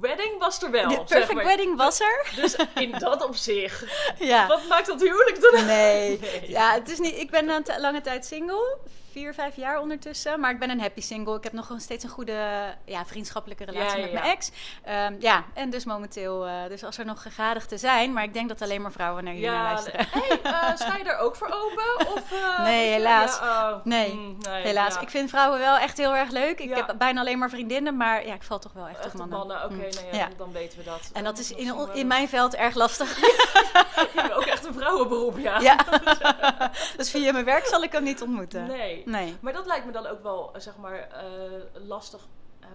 [0.00, 0.88] wedding was er wel.
[0.88, 1.44] De zeg perfect maar.
[1.44, 2.30] wedding was er.
[2.36, 3.84] Dus in dat opzicht.
[4.18, 4.46] ja.
[4.46, 5.66] Wat maakt dat huwelijk dan?
[5.66, 6.18] Nee.
[6.20, 6.50] Nee.
[6.50, 8.76] Ja, het is niet, ik ben een lange tijd single.
[9.12, 10.40] Vier, vijf jaar ondertussen.
[10.40, 11.36] Maar ik ben een happy single.
[11.36, 14.50] Ik heb nog steeds een goede ja, vriendschappelijke relatie Ja, met mijn ex.
[14.84, 16.46] Ehm, ja, en dus momenteel...
[16.46, 18.12] eh, dus als er nog gegadigden zijn...
[18.12, 20.06] Maar ik denk dat alleen maar vrouwen naar jullie Ja, luisteren.
[20.10, 22.12] hey, eh, sta je daar ook voor open?
[22.14, 23.38] Of, eh, Nee, je, helaas.
[23.40, 26.58] oh, Nee, mm, nee, Helaas, ik vind vrouwen wel echt heel erg leuk.
[26.60, 29.14] Ik heb bijna alleen maar vriendinnen, maar ja, ik val toch wel echt, Echt op
[29.14, 29.38] mannen.
[29.38, 30.18] mannen, oké, Mm.
[30.18, 30.30] nou.
[30.36, 31.10] Dan, weten we dat.
[31.12, 33.18] En dat is in, in mijn veld erg lastig.
[34.00, 35.60] Ik heb ook echt een vrouwenberoep, ja.
[35.60, 35.76] ja.
[36.96, 38.66] dus via mijn werk zal ik hem niet ontmoeten.
[38.66, 38.99] Nee.
[39.06, 39.36] Nee.
[39.40, 41.26] Maar dat lijkt me dan ook wel, eh, zeg maar, eh,
[41.72, 42.26] lastig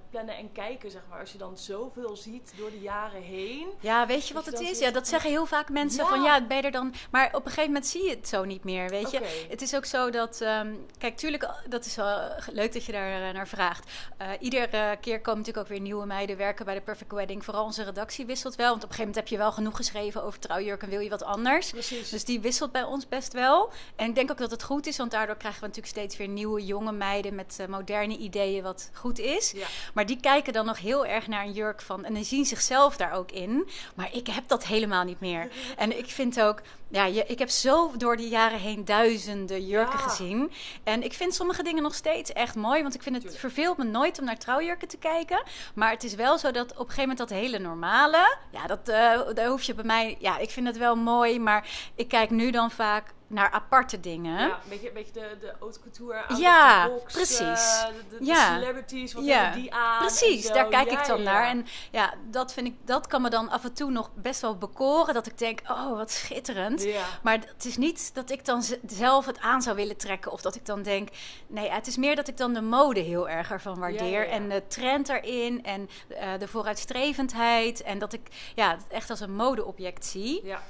[0.09, 1.19] plannen en kijken, zeg maar.
[1.19, 3.67] Als je dan zoveel ziet door de jaren heen.
[3.79, 4.79] Ja, weet je wat het je is?
[4.79, 6.09] Ja, dat zeggen heel vaak mensen Ja.
[6.09, 6.93] van ja, het beter dan.
[7.11, 9.45] Maar op een gegeven moment zie je het zo niet meer, weet je.
[9.49, 12.19] Het is ook zo dat, ehm, kijk, tuurlijk, dat is wel
[12.51, 13.91] leuk dat je daar eh, naar vraagt.
[14.17, 17.43] Eh, iedere keer komen natuurlijk ook weer nieuwe meiden werken bij de Perfect Wedding.
[17.45, 20.23] Vooral onze redactie wisselt wel, want op een gegeven moment heb je wel genoeg geschreven
[20.23, 21.71] over trouwjurk en wil je wat anders.
[21.71, 22.09] Precies.
[22.09, 23.69] Dus die wisselt bij ons best wel.
[23.95, 26.27] En ik denk ook dat het goed is, want daardoor krijgen we natuurlijk steeds weer
[26.27, 29.51] nieuwe jonge meiden met eh, moderne ideeën wat goed is.
[29.51, 29.67] ja.
[29.93, 32.05] Maar die kijken dan nog heel erg naar een jurk van.
[32.05, 33.67] En die zien zichzelf daar ook in.
[33.95, 35.47] Maar ik heb dat helemaal niet meer.
[35.77, 36.61] En ik vind ook.
[36.87, 40.07] Ja, je, ik heb zo door die jaren heen duizenden jurken Ja.
[40.07, 40.51] gezien.
[40.83, 42.81] En ik vind sommige dingen nog steeds echt mooi.
[42.81, 45.43] Want ik vind het verveelt me nooit om naar trouwjurken te kijken.
[45.75, 48.37] Maar het is wel zo dat op een gegeven moment dat hele normale.
[48.51, 50.15] Ja, dat, eh, daar hoef je bij mij.
[50.19, 51.39] Ja, ik vind het wel mooi.
[51.39, 54.39] Maar ik kijk nu dan vaak naar aparte dingen.
[54.39, 57.39] Ja, een beetje, een beetje de, de haute couture, out Ja, box, precies.
[57.39, 58.53] de, de- de Ja.
[58.59, 59.99] celebrities, wat Ja, die aan?
[59.99, 61.43] Precies, daar kijk Ja, ik dan ja, naar.
[61.43, 61.49] ja.
[61.49, 64.57] En ja, dat vind ik, dat kan me dan af en toe nog best wel
[64.57, 65.13] bekoren.
[65.13, 66.83] Dat ik denk, oh, wat schitterend.
[66.83, 67.03] Ja.
[67.23, 70.31] Maar het is niet dat ik dan zelf het aan zou willen trekken.
[70.31, 71.09] Of dat ik dan denk.
[71.47, 74.03] Nee, het is meer dat ik dan de mode heel erg ervan waardeer.
[74.03, 74.29] Ja, ja, ja.
[74.31, 75.63] En de trend erin.
[75.63, 77.81] En eh, de vooruitstrevendheid.
[77.83, 78.21] En dat ik
[78.55, 80.45] ja, het echt als een modeobject zie.
[80.45, 80.61] Ja.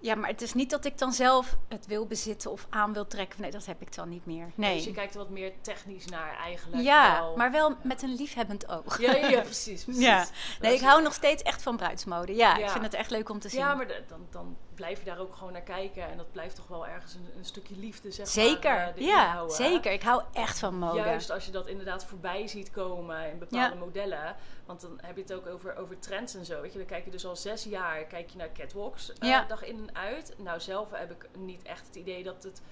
[0.00, 3.06] Ja, maar het is niet dat ik dan zelf het wil bezitten of aan wil
[3.06, 3.40] trekken.
[3.40, 4.50] Nee, dat heb ik dan niet meer.
[4.54, 4.76] Nee.
[4.76, 6.82] Dus je kijkt er wat meer technisch naar eigenlijk.
[6.82, 7.36] ja, wel.
[7.36, 9.00] maar wel met een liefhebbend oog.
[9.00, 9.84] Ja, ja, ja, precies.
[9.90, 10.02] precies.
[10.02, 10.26] Ja.
[10.60, 12.34] Nee, ik hou nog steeds echt van bruidsmode.
[12.34, 13.60] Ja, ik vind het echt leuk om te zien.
[13.60, 16.02] Ja, maar dan, dan blijf je daar ook gewoon naar kijken.
[16.08, 18.80] En dat blijft toch wel ergens een, een stukje liefde, zeg zeker, maar.
[18.88, 19.92] eh, erin ja, zeker.
[19.92, 20.96] Ik hou echt van mode.
[20.98, 23.80] Juist als je dat inderdaad voorbij ziet komen in bepaalde Ja.
[23.80, 24.36] modellen.
[24.66, 26.60] Want dan heb je het ook over, over trends en zo.
[26.60, 29.44] Weet je, dan kijk je dus al zes jaar kijk je naar catwalks eh, Ja.
[29.44, 30.34] dag in en uit.
[30.38, 32.62] Nou, zelf heb ik niet echt het idee dat het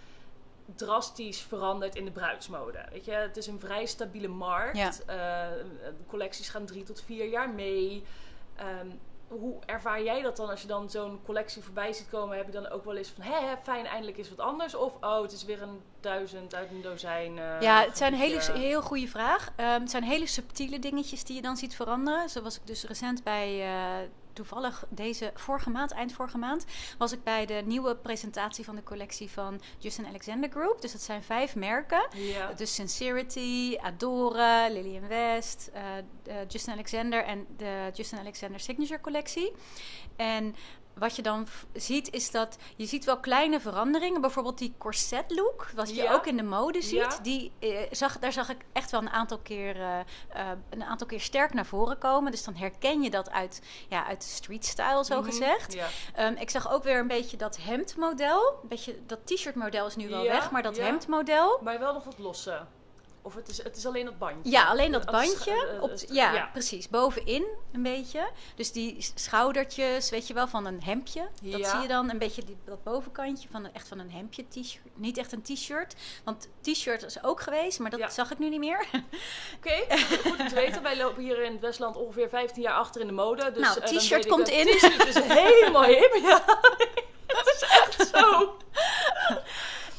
[0.75, 2.85] drastisch verandert in de bruidsmode.
[2.91, 4.77] Weet je, het is een vrij stabiele markt.
[4.77, 4.93] Ja.
[5.07, 5.65] Eh,
[6.07, 8.05] collecties gaan drie tot vier jaar mee.
[8.57, 8.87] Ehm,
[9.29, 12.37] hoe ervaar jij dat dan als je dan zo'n collectie voorbij ziet komen?
[12.37, 14.75] Heb je dan ook wel eens van, hè, fijn, eindelijk is wat anders?
[14.75, 17.39] Of, oh, het is weer een duizend uit een dozijn.
[17.39, 19.51] eh, Ja, het zijn hele, heel goede vraag.
[19.57, 22.29] Ehm, het zijn hele subtiele dingetjes die je dan ziet veranderen.
[22.29, 24.09] Zo was ik dus recent bij, eh,
[24.39, 26.65] toevallig deze vorige maand, eind vorige maand,
[26.99, 30.81] was ik bij de nieuwe presentatie van de collectie van Justin Alexander Group.
[30.81, 32.09] Dus dat zijn vijf merken.
[32.15, 32.53] Ja.
[32.53, 39.53] Dus Sincerity, Adore, Lillian West, eh, eh, Justin Alexander en de Justin Alexander Signature collectie.
[40.17, 40.55] En
[40.99, 44.21] wat je dan ziet is dat je ziet wel kleine veranderingen.
[44.21, 46.13] Bijvoorbeeld die corset look, wat je Ja.
[46.13, 46.91] ook in de mode ziet.
[46.99, 47.19] Ja.
[47.23, 51.07] Die, eh, zag, daar zag ik echt wel een aantal, keer, eh, eh, een aantal
[51.07, 52.31] keer sterk naar voren komen.
[52.31, 55.25] Dus dan herken je dat uit, ja, uit de street style, zo Mhm.
[55.25, 55.73] gezegd.
[55.73, 55.87] Ja.
[56.15, 58.59] Ehm, ik zag ook weer een beetje dat hemdmodel.
[58.63, 60.85] Een beetje, dat t-shirt model is nu wel weg, maar dat ja.
[60.85, 61.59] hemdmodel.
[61.63, 62.67] Maar wel nog wat losse.
[63.29, 64.51] Of het is, het is alleen dat bandje.
[64.51, 65.67] Ja, alleen dat Het bandje.
[65.77, 66.49] eh, Op, ja, ja.
[66.53, 66.89] precies.
[66.89, 68.29] Bovenin een beetje.
[68.55, 71.29] Dus die schoudertjes, weet je wel, van een hemdje.
[71.43, 71.71] Dat Ja.
[71.71, 72.11] zie je dan.
[72.11, 74.45] Een beetje die, dat bovenkantje van een, echt van een hemdje.
[74.49, 74.83] T-shirt.
[74.95, 75.95] Niet echt een t-shirt.
[76.25, 78.09] Want t-shirt is ook geweest, maar dat Ja.
[78.11, 78.85] zag ik nu niet meer.
[79.57, 80.83] Oké, goed om te weten.
[80.83, 83.51] Wij lopen hier in het Westland ongeveer 15 jaar achter in de mode.
[83.53, 84.67] Dus, Nou, eh, t-shirt komt in.
[84.67, 86.19] T-shirt is helemaal hip.
[86.23, 86.45] Ja,
[87.27, 88.57] dat is echt zo.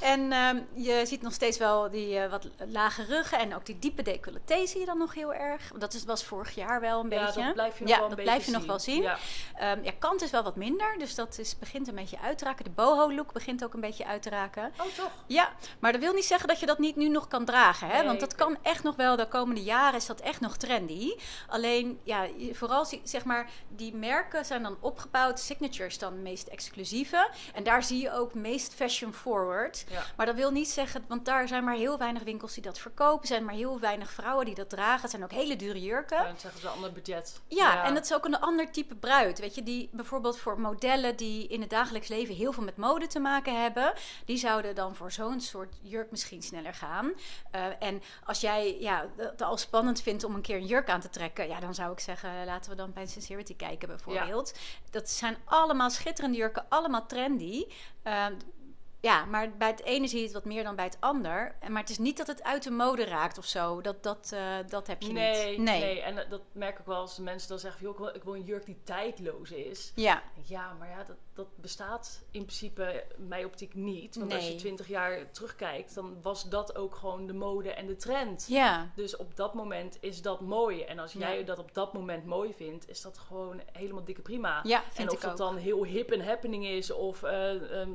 [0.01, 3.79] En ehm, je ziet nog steeds wel die eh, wat lage ruggen en ook die
[3.79, 5.71] diepe decolleté zie je dan nog heel erg.
[5.77, 7.43] Dat is, was vorig jaar wel een Ja, beetje.
[7.43, 9.01] dat blijf je nog Ja, wel een dat blijf je nog wel zien.
[9.01, 9.17] Ja.
[9.55, 12.45] Ehm, ja, kant is wel wat minder, dus dat is, begint een beetje uit te
[12.45, 12.63] raken.
[12.65, 14.71] De boho-look begint ook een beetje uit te raken.
[14.79, 15.11] Oh, toch?
[15.25, 17.87] Ja, maar dat wil niet zeggen dat je dat niet nu nog kan dragen.
[17.87, 17.97] Hè?
[17.97, 21.13] Nee, Want dat kan echt nog wel, de komende jaren is dat echt nog trendy.
[21.47, 25.39] Alleen, ja, vooral zeg maar, die merken zijn dan opgebouwd.
[25.39, 27.29] Signature is dan meest exclusieve.
[27.53, 29.85] En daar zie je ook meest fashion forward.
[29.89, 30.03] Ja.
[30.17, 33.21] Maar dat wil niet zeggen, want daar zijn maar heel weinig winkels die dat verkopen.
[33.21, 35.01] Er zijn maar heel weinig vrouwen die dat dragen.
[35.01, 36.17] Het zijn ook hele dure jurken.
[36.17, 37.41] Ja, dan zeggen ze een ander budget.
[37.47, 39.39] Ja, en het is ook een ander type bruid.
[39.39, 43.07] Weet je, die bijvoorbeeld voor modellen die in het dagelijks leven heel veel met mode
[43.07, 43.93] te maken hebben,
[44.25, 47.11] die zouden dan voor zo'n soort jurk misschien sneller gaan.
[47.51, 51.01] Eh, en als jij ja, het al spannend vindt om een keer een jurk aan
[51.01, 54.53] te trekken, ja, dan zou ik zeggen, laten we dan bij Sincerity kijken bijvoorbeeld.
[54.91, 57.65] Dat zijn allemaal schitterende jurken, allemaal trendy.
[58.03, 58.33] Ehm,
[59.01, 61.55] ja, maar bij het ene zie je het wat meer dan bij het ander.
[61.59, 63.81] En- Maar het is niet dat het uit de mode raakt of zo.
[63.81, 65.59] Dat, dat, eh, dat heb je Nee, niet.
[65.59, 68.23] nee, en eh, dat merk ik wel als mensen dan zeggen: joh, ik, wil, ik
[68.23, 69.91] wil een jurk die tijdloos is.
[69.95, 74.15] Ja, Ja, maar ja, dat, dat bestaat in principe in mijn optiek niet.
[74.15, 74.57] Want als je Nee.
[74.59, 78.45] twintig jaar terugkijkt, dan was dat ook gewoon de mode en de trend.
[78.49, 78.91] ja.
[78.95, 80.81] Dus op dat moment is dat mooi.
[80.81, 81.19] En als Ja.
[81.19, 84.59] jij dat op dat moment mooi vindt, is dat gewoon helemaal dikke prima.
[84.63, 85.37] Ja, en of ik dat ook.
[85.37, 87.89] dan heel hip en happening is of eh, ehm,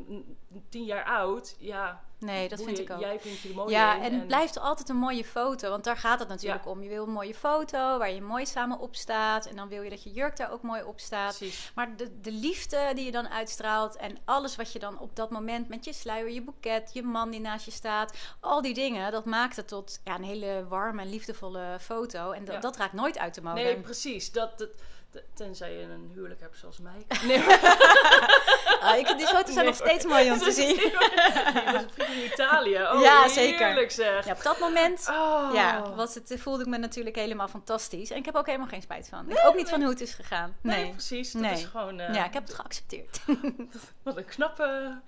[0.68, 3.00] tien jaar oud, ja, Nee, dat vind ik ook.
[3.00, 5.70] Jij vindt je mooi Ja, en het blijft altijd een mooie foto.
[5.70, 6.70] Want daar gaat het natuurlijk Ja.
[6.70, 6.82] om.
[6.82, 9.46] Je wil een mooie foto waar je mooi samen op staat.
[9.46, 11.36] En dan wil je dat je jurk daar ook mooi op staat.
[11.36, 11.72] Precies.
[11.74, 15.30] Maar de, de liefde die je dan uitstraalt en alles wat je dan op dat
[15.30, 19.12] moment met je sluier, je boeket, je man die naast je staat, al die dingen,
[19.12, 22.30] dat maakt het tot ja, een hele warme en liefdevolle foto.
[22.30, 22.60] En dat, Ja.
[22.60, 23.60] dat raakt nooit uit de mode.
[23.62, 24.32] Nee, precies.
[24.32, 24.70] Dat, dat-
[25.34, 27.06] tenzij je een huwelijk hebt zoals mij.
[27.28, 27.44] Nee,
[28.80, 30.74] Ah, ik, die foto's zijn nog steeds mooi om te zien.
[30.76, 32.82] Je was in Italië.
[32.82, 33.66] Oh, Ja, zeker.
[33.66, 34.26] Heerlijk zeg.
[34.26, 35.50] Ja, op dat moment Oh.
[35.54, 38.10] ja, was het, voelde ik me natuurlijk helemaal fantastisch.
[38.10, 39.30] En ik heb ook helemaal geen spijt van.
[39.30, 40.56] Ik ook niet van hoe het is gegaan.
[40.60, 40.90] Nee, Nee.
[40.90, 41.32] precies.
[41.32, 41.52] Dat Nee.
[41.52, 42.00] is gewoon...
[42.00, 43.20] eh, Ja, ik heb het geaccepteerd.
[44.04, 45.00] Wat een knappe...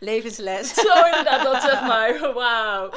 [0.00, 0.74] Levensles.
[0.74, 2.32] Zo inderdaad, dat zeg maar.
[2.32, 2.90] Wauw.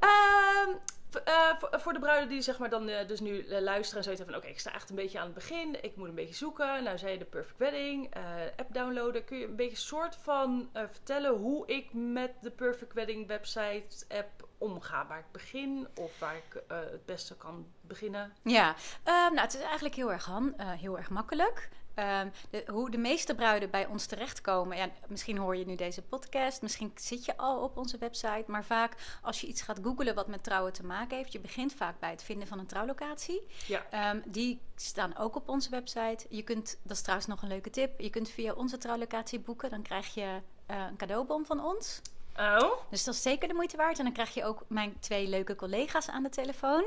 [0.00, 0.70] Ehm,
[1.16, 4.22] eh, voor, de bruiden die zeg maar dan eh, dus nu eh, luisteren en zoiets
[4.22, 4.34] van...
[4.34, 5.84] Oké, ik sta echt een beetje aan het begin.
[5.84, 6.84] Ik moet een beetje zoeken.
[6.84, 8.14] Nou zei je de Perfect Wedding.
[8.56, 9.24] app downloaden.
[9.24, 14.48] Kun je een beetje soort van vertellen hoe ik met de Perfect Wedding website app
[14.58, 15.06] omga?
[15.06, 18.32] Waar ik begin of waar ik het beste kan beginnen?
[18.42, 21.68] Ja, ehm, nou, het is eigenlijk heel erg, han, heel erg makkelijk.
[21.94, 24.76] Ehm, de, hoe de meeste bruiden bij ons terechtkomen.
[24.76, 28.44] Ja, misschien hoor je nu deze podcast, misschien zit je al op onze website.
[28.46, 31.72] Maar vaak als je iets gaat googlen wat met trouwen te maken heeft, je begint
[31.72, 33.46] vaak bij het vinden van een trouwlocatie.
[33.66, 33.86] Ja.
[33.90, 36.26] Ehm, die staan ook op onze website.
[36.28, 39.70] Je kunt, dat is trouwens nog een leuke tip, je kunt via onze trouwlocatie boeken.
[39.70, 42.00] Dan krijg je eh, een cadeaubon van ons.
[42.36, 42.72] Oh?
[42.90, 43.98] Dus dat is zeker de moeite waard.
[43.98, 46.84] En dan krijg je ook mijn twee leuke collega's aan de telefoon.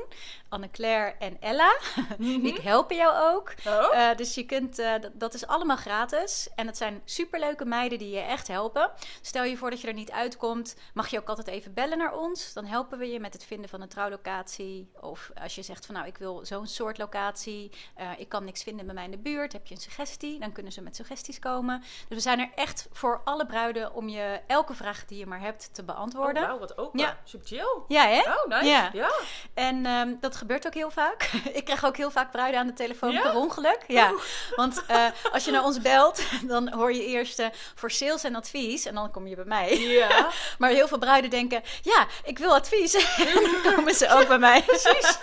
[0.48, 1.76] Anne-Claire en Ella.
[2.18, 3.54] Die helpen jou ook.
[3.66, 3.96] Oh?
[3.96, 6.48] Eh, dus je kunt, eh, dat, dat is allemaal gratis.
[6.54, 8.90] En het zijn superleuke meiden die je echt helpen.
[9.20, 12.14] Stel je voor dat je er niet uitkomt, mag je ook altijd even bellen naar
[12.14, 12.52] ons.
[12.52, 14.90] Dan helpen we je met het vinden van een trouwlocatie.
[15.00, 17.70] Of als je zegt van nou, ik wil zo'n soort locatie.
[17.94, 19.52] eh, ik kan niks vinden bij mij in de buurt.
[19.52, 20.38] Heb je een suggestie?
[20.38, 21.80] Dan kunnen ze met suggesties komen.
[21.80, 25.35] Dus we zijn er echt voor alle bruiden om je elke vraag die je maar
[25.40, 26.52] hebt te beantwoorden.
[26.52, 26.98] Oh, wat open.
[27.00, 27.16] Ja.
[27.24, 27.68] Super chill.
[27.88, 28.18] Ja, hè?
[28.20, 28.64] Oh, nice.
[28.64, 28.90] Ja.
[28.92, 29.10] ja.
[29.54, 31.30] En ehm, dat gebeurt ook heel vaak.
[31.52, 33.20] ik krijg ook heel vaak bruiden aan de telefoon Ja?
[33.22, 33.78] per ongeluk.
[33.86, 34.12] Ja,
[34.56, 36.22] want eh, als je naar ons belt,
[36.52, 38.84] dan hoor je eerst eh, voor sales en advies.
[38.86, 39.78] En dan kom je bij mij.
[39.78, 40.26] Ja.
[40.58, 42.94] Maar heel veel bruiden denken, ja, ik wil advies.
[42.94, 44.62] en dan komen ze ook bij mij.
[44.62, 45.18] Precies.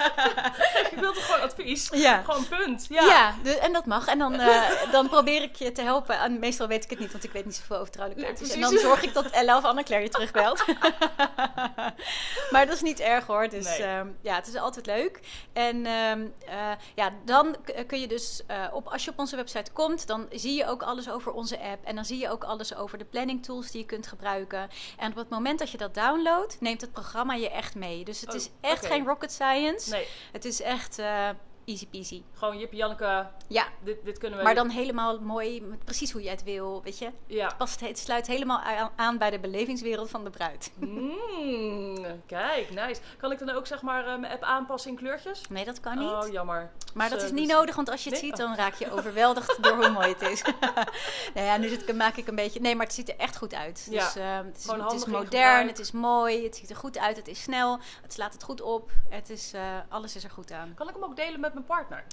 [0.91, 1.89] ik wil toch gewoon advies?
[1.91, 2.21] Ja.
[2.25, 2.85] Gewoon punt.
[2.89, 3.05] Ja.
[3.05, 4.07] Ja, de- en dat mag.
[4.07, 6.19] En dan, eh, dan probeer ik je te helpen.
[6.19, 7.91] En meestal weet ik het niet, want ik weet niet zoveel over.
[8.15, 10.63] Nee, en dan zorg ik dat Ella of Anne-Claire je terugbelt.
[12.51, 13.49] maar dat is niet erg hoor.
[13.49, 13.83] Dus Nee.
[13.87, 15.19] ehm, ja, het is altijd leuk.
[15.53, 19.35] En ehm, eh, ja, dan k- kun je dus, eh, op, als je op onze
[19.35, 21.85] website komt, dan zie je ook alles over onze app.
[21.85, 24.69] En dan zie je ook alles over de planning tools die je kunt gebruiken.
[24.97, 28.03] En op het moment dat je dat downloadt, neemt het programma je echt mee.
[28.03, 29.89] Dus het Oh, is echt geen rocket science.
[29.89, 31.29] Nee, Het is echt eh,
[31.65, 32.23] easy peasy.
[32.33, 34.43] gewoon Jip Janneke, Ja, dit, dit kunnen we...
[34.43, 37.11] maar dan helemaal mooi, precies hoe jij het wil, weet je.
[37.25, 37.53] Ja.
[37.57, 38.61] Past, het sluit helemaal
[38.95, 40.71] aan, bij de belevingswereld van de bruid.
[40.75, 43.01] Mm, kijk, nice.
[43.17, 45.41] Kan ik dan ook zeg maar eh, mijn app aanpassen in kleurtjes?
[45.49, 46.09] Nee, dat kan niet.
[46.09, 46.71] Oh, jammer.
[46.93, 48.29] maar Dus, dat is eh, niet dus- nodig, want als je het Nee?
[48.29, 50.41] ziet, dan raak je overweldigd door hoe mooi het is.
[51.33, 52.59] nou ja, nu zit maak ik een beetje...
[52.59, 53.87] Nee, maar het ziet er echt goed uit.
[53.89, 56.97] Ja, Dus ehm, het is, het is modern, het is mooi, het ziet er goed
[56.97, 58.91] uit, het is snel, het slaat het goed op.
[59.09, 59.53] Het is,
[59.89, 60.73] alles is er goed aan.
[60.75, 62.03] Kan ik hem ook delen met mijn partner?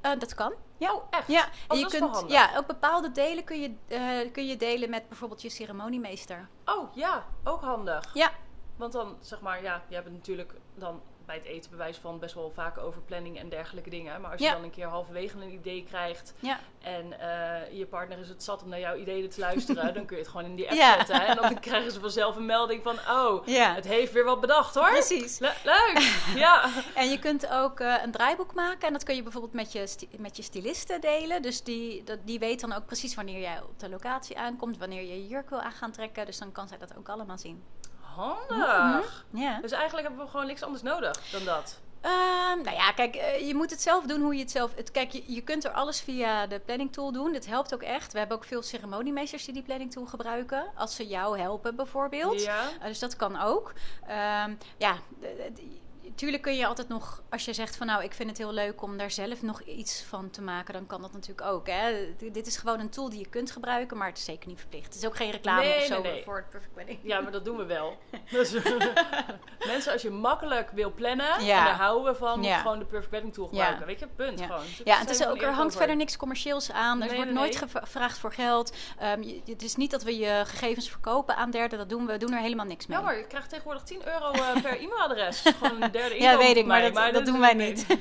[0.00, 0.52] Eh, dat kan.
[0.78, 0.94] Ja.
[0.94, 1.28] Oh, echt?
[1.28, 4.90] Ja, Oh, je dat kunt, ja, ook bepaalde delen kun je, eh, kun je delen
[4.90, 6.48] met bijvoorbeeld je ceremoniemeester.
[6.64, 7.24] Oh, ja.
[7.44, 8.10] Ook handig.
[8.14, 8.30] Ja,
[8.76, 12.34] Want dan, zeg maar, ja, je hebt natuurlijk dan bij het eten bewijs van best
[12.34, 14.20] wel vaak over planning en dergelijke dingen.
[14.20, 14.52] Maar als je Ja.
[14.52, 16.58] dan een keer halverwege een idee krijgt ja.
[16.82, 20.16] en eh, je partner is het zat om naar jouw ideeën te luisteren, dan kun
[20.16, 20.96] je het gewoon in die app Ja.
[20.96, 21.16] zetten.
[21.16, 21.24] hè.
[21.24, 24.88] En dan krijgen ze vanzelf een melding van, oh, het heeft weer wat bedacht hoor.
[24.90, 25.38] Precies.
[25.38, 25.98] Le- leuk!
[26.44, 26.70] ja.
[26.94, 28.86] En je kunt ook eh, een draaiboek maken.
[28.86, 31.42] En dat kun je bijvoorbeeld met je, met je styliste delen.
[31.42, 34.78] Dus die, dat, die weet dan ook precies wanneer jij op de locatie aankomt.
[34.78, 36.26] Wanneer je je jurk wil aan gaan trekken.
[36.26, 37.62] Dus dan kan zij dat ook allemaal zien.
[38.16, 39.24] Handig.
[39.30, 39.60] Ja.
[39.60, 41.78] Dus eigenlijk hebben we gewoon niks anders nodig dan dat.
[42.00, 44.74] Ehm, nou ja, kijk, eh, je moet het zelf doen hoe je het zelf...
[44.74, 47.32] Het, kijk, je, je kunt er alles via de planning tool doen.
[47.32, 48.12] Dit helpt ook echt.
[48.12, 50.64] We hebben ook veel ceremoniemeesters die die planning tool gebruiken.
[50.74, 52.42] Als ze jou helpen bijvoorbeeld.
[52.42, 52.64] Ja.
[52.78, 53.72] Uh, dus dat kan ook.
[54.06, 54.96] Ehm, ja,
[56.14, 58.82] tuurlijk kun je altijd nog, als je zegt van nou, ik vind het heel leuk
[58.82, 61.66] om daar zelf nog iets van te maken, dan kan dat natuurlijk ook.
[61.66, 62.14] Hè?
[62.32, 64.84] Dit is gewoon een tool die je kunt gebruiken, maar het is zeker niet verplicht.
[64.84, 66.22] Het is ook geen reclame Nee, of zo nee, nee.
[66.24, 66.98] voor het Perfect Wedding.
[67.02, 67.98] Ja, maar dat doen we wel.
[68.30, 68.52] Dus,
[69.66, 71.58] mensen, als je makkelijk wil plannen, Ja.
[71.58, 72.58] en daar houden we van, Ja.
[72.58, 73.80] gewoon de Perfect Wedding tool gebruiken.
[73.80, 73.86] Ja.
[73.86, 74.46] Weet je, punt Ja.
[74.46, 74.64] gewoon.
[74.84, 75.78] Ja, het is ook, er hangt over.
[75.78, 77.02] verder niks commercieels aan.
[77.02, 78.72] Er wordt nooit gevraagd voor geld.
[78.98, 81.78] Ehm, je- het is niet dat we je gegevens verkopen aan derden.
[81.78, 82.12] Dat doen we.
[82.12, 82.98] We doen er helemaal niks mee.
[82.98, 85.42] Ja, maar je krijgt tegenwoordig 10 euro eh, per e-mailadres.
[85.58, 86.92] Gewoon derde inkomen ja, weet ik, maar mij.
[86.92, 87.86] dat, dat doen wij niet.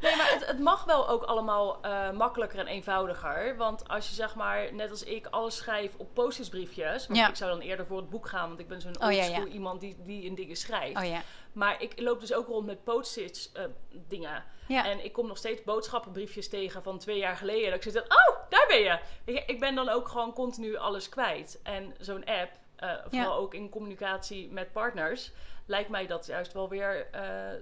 [0.00, 3.56] Nee, maar het, het mag wel ook allemaal eh, makkelijker en eenvoudiger.
[3.56, 7.06] Want als je zeg maar, net als ik, alles schrijft op post briefjes.
[7.06, 7.28] Want Ja.
[7.28, 9.44] ik zou dan eerder voor het boek gaan, want ik ben zo'n Oh, ja, ja.
[9.44, 10.96] iemand die, die in dingen schrijft.
[10.98, 11.22] Oh ja.
[11.52, 13.64] Maar ik loop dus ook rond met post-its eh,
[14.08, 14.44] dingen.
[14.68, 14.84] Ja.
[14.86, 17.70] En ik kom nog steeds boodschappenbriefjes tegen van twee jaar geleden.
[17.70, 18.98] Dat ik zeg, oh, daar ben je,
[19.46, 21.60] Ik ben dan ook gewoon continu alles kwijt.
[21.62, 25.32] En zo'n app, eh, vooral ook in communicatie met partners,
[25.68, 27.06] lijkt mij dat juist wel weer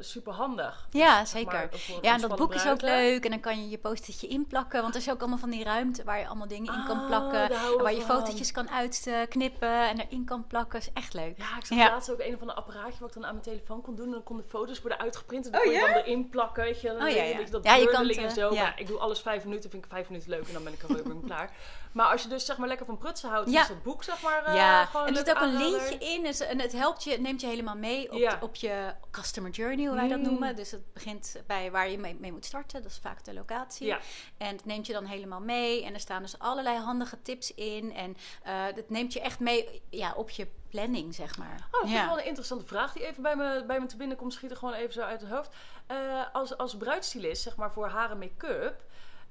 [0.01, 0.87] super handig.
[0.91, 1.69] Ja, zeker.
[2.03, 3.25] Ja, en dat boek is ook leuk.
[3.25, 4.83] En dan kan je je post-itje inplakken.
[4.83, 7.07] Want er is ook allemaal van die ruimte waar je allemaal dingen in kan Ah,
[7.07, 7.49] plakken.
[7.83, 8.17] Waar je van.
[8.17, 10.79] fotootjes kan uitknippen en erin kan plakken.
[10.79, 11.39] is echt leuk.
[11.39, 11.89] Ja, ik zag Ja.
[11.91, 14.07] laatst ook een van de apparaatje wat ik dan aan mijn telefoon kon doen.
[14.07, 15.47] En dan konden foto's worden uitgeprint.
[15.47, 15.87] En dan Oh, kon je ja?
[15.93, 16.89] dan erin plakken, weet je.
[16.89, 17.37] Dan Oh, ja, ja.
[17.37, 18.55] beetje dat Ja, je kan en eh, zo.
[18.55, 18.63] ja.
[18.63, 20.47] Maar ik doe alles vijf minuten, vind ik vijf minuten leuk.
[20.47, 21.51] En dan ben ik er weer klaar.
[21.93, 23.61] Maar als je dus zeg maar lekker van prutsen houdt, Ja.
[23.63, 25.99] is dat boek zeg maar eh, ja, gewoon en er een zit ook een linkje
[25.99, 26.23] in.
[26.23, 28.39] Dus, en het helpt je, het neemt je helemaal mee op, Ja.
[28.41, 30.25] op je customer journey, hoe wij dat Mm.
[30.25, 30.57] noemen.
[30.57, 32.83] Dus het begint bij waar je mee, mee moet starten.
[32.83, 33.87] Dat is vaak de locatie.
[33.87, 33.99] Ja.
[34.39, 35.85] En het neemt je dan helemaal mee.
[35.85, 37.93] En er staan dus allerlei handige tips in.
[37.95, 41.55] En eh dat neemt je echt mee ja, op je planning, zeg maar.
[41.67, 42.07] Oh, dat vind ik ja.
[42.09, 44.33] wel een interessante vraag die even bij me, bij me te binnen komt.
[44.33, 45.51] Schieten gewoon even zo uit het hoofd.
[45.87, 45.97] Eh,
[46.33, 48.85] als, als bruidstylist, zeg maar voor haar en make-up...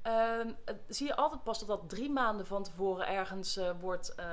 [0.05, 4.15] ehm, eh, zie je altijd pas dat dat drie maanden van tevoren ergens eh, wordt
[4.15, 4.25] eh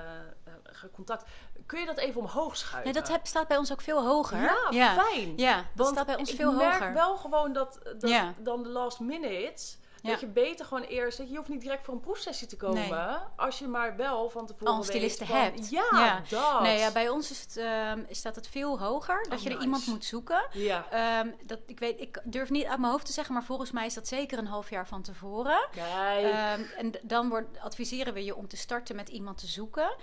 [0.44, 1.24] eh, gecontact.
[1.66, 2.92] Kun je dat even omhoog schuiven?
[2.92, 4.40] Nee, dat heb, staat bij ons ook veel hoger.
[4.42, 4.94] Ja, ja.
[4.94, 5.36] fijn.
[5.36, 6.92] Ja, dat Want staat bij ons ik veel merk hoger.
[6.92, 8.34] wel gewoon dat, dat Ja.
[8.38, 9.80] dan de last minute...
[10.02, 10.10] Ja.
[10.10, 11.18] Dat je beter gewoon eerst...
[11.18, 12.88] Je hoeft niet direct voor een proefsessie te komen.
[12.90, 13.16] Nee.
[13.36, 15.70] Als je maar wel van tevoren Al een styliste van, hebt.
[15.70, 16.22] Ja, Ja.
[16.28, 16.60] dat.
[16.60, 19.22] Nee, ja, bij ons is het, ehm, staat het veel hoger.
[19.28, 20.46] Dat Oh, je er iemand moet zoeken.
[20.52, 20.86] Ja.
[20.90, 23.86] Ehm, dat, ik, weet, ik durf niet uit mijn hoofd te zeggen, maar volgens mij
[23.86, 25.68] is dat zeker een half jaar van tevoren.
[25.74, 26.24] Kijk.
[26.24, 29.94] Ehm, en dan wordt, adviseren we je om te starten met iemand te zoeken.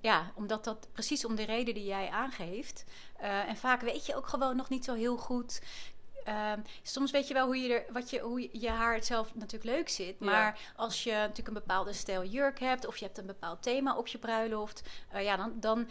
[0.00, 2.84] Ja, omdat dat precies om de reden die jij aangeeft.
[3.16, 5.60] Eh, en vaak weet je ook gewoon nog niet zo heel goed.
[6.24, 9.76] Ehm, soms weet je wel hoe je, er, wat je, hoe je- haar zelf natuurlijk
[9.76, 10.16] leuk zit.
[10.18, 10.26] Ja.
[10.26, 12.86] Maar als je natuurlijk een bepaalde stijl jurk hebt...
[12.86, 14.82] of je hebt een bepaald thema op je bruiloft...
[15.12, 15.88] eh, ja, dan, dan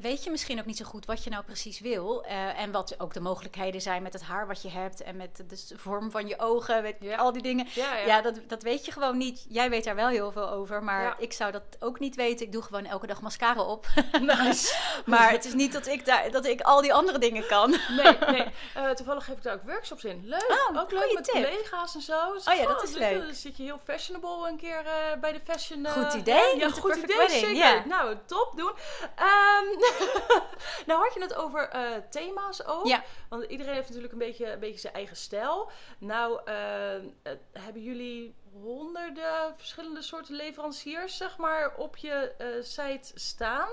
[0.00, 2.24] weet je misschien ook niet zo goed wat je nou precies wil.
[2.24, 5.02] eh, en wat ook de mogelijkheden zijn met het haar wat je hebt...
[5.02, 7.16] en met de vorm van je ogen, met Ja.
[7.16, 7.66] al die dingen.
[7.74, 8.06] ja, ja.
[8.06, 9.46] Ja, dat, dat weet je gewoon niet.
[9.48, 11.14] Jij weet daar wel heel veel over, maar Ja.
[11.18, 12.46] ik zou dat ook niet weten.
[12.46, 13.86] Ik doe gewoon elke dag mascara op.
[14.20, 14.74] Nice.
[15.06, 17.70] maar het is niet dat ik, daar, dat ik al die andere dingen kan.
[17.70, 18.44] Nee, nee.
[18.74, 20.20] Eh, toevallig geef ik daar ook workshops in.
[20.24, 20.68] Leuk.
[20.70, 21.34] Oh, ook leuk met tip.
[21.34, 22.32] collega's en zo.
[22.32, 23.24] Dus Oh ja, dat is leuk.
[23.26, 25.86] Dan zit je heel fashionable een keer eh, bij de fashion.
[25.88, 27.16] Goed idee, Ja, goed idee.
[27.16, 27.86] Wedding, Zeker.
[27.86, 28.72] Nou, top doen.
[29.16, 29.75] Ehm,
[30.86, 32.86] nou had je het over eh, thema's ook.
[32.86, 33.04] Ja.
[33.28, 35.70] Want iedereen heeft natuurlijk een beetje, een beetje zijn eigen stijl.
[35.98, 43.68] Nou, eh, hebben jullie honderden verschillende soorten leveranciers, zeg maar, op je eh, site staan?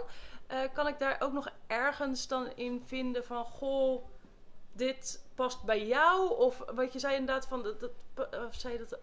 [0.74, 4.06] Kan ik daar ook nog ergens dan in vinden van, goh,
[4.72, 6.38] dit past bij jou?
[6.38, 7.92] Of wat je zei inderdaad van, dat, dat,
[8.48, 9.00] of zei dat,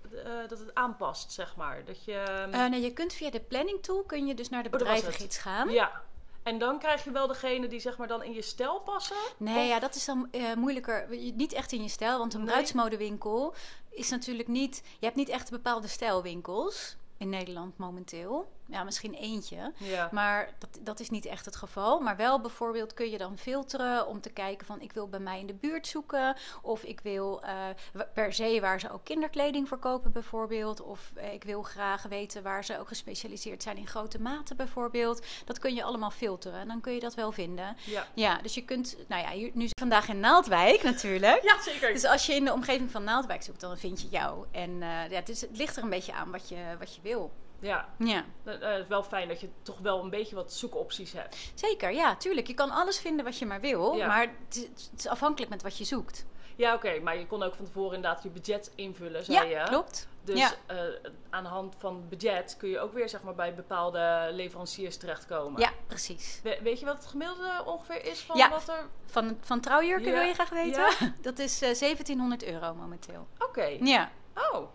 [0.49, 1.85] dat het aanpast, zeg maar.
[1.85, 2.13] Dat je,
[2.51, 5.39] Eh, nee, je kunt via de planning tool kun je dus naar de Oh, bedrijvengids
[5.39, 5.71] gaan.
[5.71, 6.03] ja.
[6.51, 9.17] En dan krijg je wel degene die zeg maar dan in je stijl passen?
[9.37, 11.07] Nee, Of- ja, dat is dan eh, moeilijker.
[11.35, 12.49] Niet echt in je stijl, want een Nee.
[12.49, 13.55] bruidsmodewinkel
[13.91, 14.83] is natuurlijk niet...
[14.99, 18.49] Je hebt niet echt bepaalde stijlwinkels in Nederland momenteel.
[18.71, 19.73] Ja, misschien eentje.
[19.77, 20.09] Ja.
[20.13, 22.01] Maar dat, dat is niet echt het geval.
[22.01, 25.41] Maar wel bijvoorbeeld kun je dan filteren om te kijken van ik wil bij mij
[25.41, 26.37] in de buurt zoeken.
[26.63, 27.55] Of ik wil eh,
[28.15, 30.81] per se waar ze ook kinderkleding verkopen bijvoorbeeld.
[30.83, 35.27] Of eh, ik wil graag weten waar ze ook gespecialiseerd zijn in grote maten bijvoorbeeld.
[35.45, 37.77] Dat kun je allemaal filteren en dan kun je dat wel vinden.
[37.85, 38.07] Ja.
[38.15, 41.43] Ja, dus je kunt, nou ja, hier- nu vandaag in Naaldwijk natuurlijk.
[41.51, 41.93] ja, zeker.
[41.93, 44.47] Dus als je in de omgeving van Naaldwijk zoekt, dan vind je jou.
[44.51, 47.01] En eh, ja, het, is, het ligt er een beetje aan wat je, wat je
[47.03, 47.31] wil.
[47.61, 48.25] Ja, Ja.
[48.43, 51.37] dat eh, is wel fijn dat je toch wel een beetje wat zoekopties hebt.
[51.55, 52.47] Zeker, ja, tuurlijk.
[52.47, 54.07] Je kan alles vinden wat je maar wil, Ja.
[54.07, 56.27] maar het is, het is afhankelijk met wat je zoekt.
[56.57, 59.69] Ja, oké, maar je kon ook van tevoren inderdaad je budget invullen, zei ja, je.
[59.69, 60.09] klopt.
[60.25, 60.51] Dus Ja.
[60.67, 60.77] eh,
[61.31, 65.61] aan de hand van budget kun je ook weer zeg maar, bij bepaalde leveranciers terechtkomen.
[65.61, 66.41] Ja, precies.
[66.43, 68.51] We- weet je wat het gemiddelde ongeveer is van Ja.
[68.51, 68.87] wat er...
[69.07, 70.85] Van, van trouwjurken wil je graag weten?
[71.23, 73.27] Dat is eh 1700 euro momenteel.
[73.39, 73.77] Oké.
[73.81, 74.11] Ja.
[74.53, 74.67] Oh,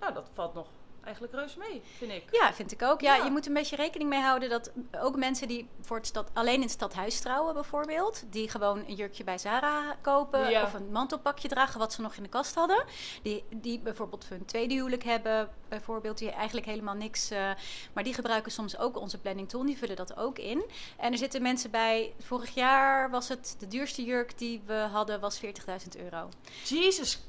[0.00, 0.66] nou dat valt nog
[1.04, 2.24] eigenlijk reuze mee, vind ik.
[2.30, 3.00] ja, vind ik ook.
[3.00, 3.24] Ja, Ja.
[3.24, 6.54] je moet een beetje rekening mee houden dat ook mensen die voor het stad, alleen
[6.54, 10.62] in het stadhuis trouwen bijvoorbeeld, die gewoon een jurkje bij Zara kopen Ja.
[10.62, 12.84] of een mantelpakje dragen wat ze nog in de kast hadden,
[13.22, 17.50] die, die bijvoorbeeld hun tweede huwelijk hebben, bijvoorbeeld, die eigenlijk helemaal niks, eh,
[17.92, 20.64] maar die gebruiken soms ook onze planning tool, die vullen dat ook in.
[20.96, 25.20] En er zitten mensen bij, vorig jaar was het de duurste jurk die we hadden
[25.20, 26.28] was 40.000 euro.
[26.64, 27.20] Jezus,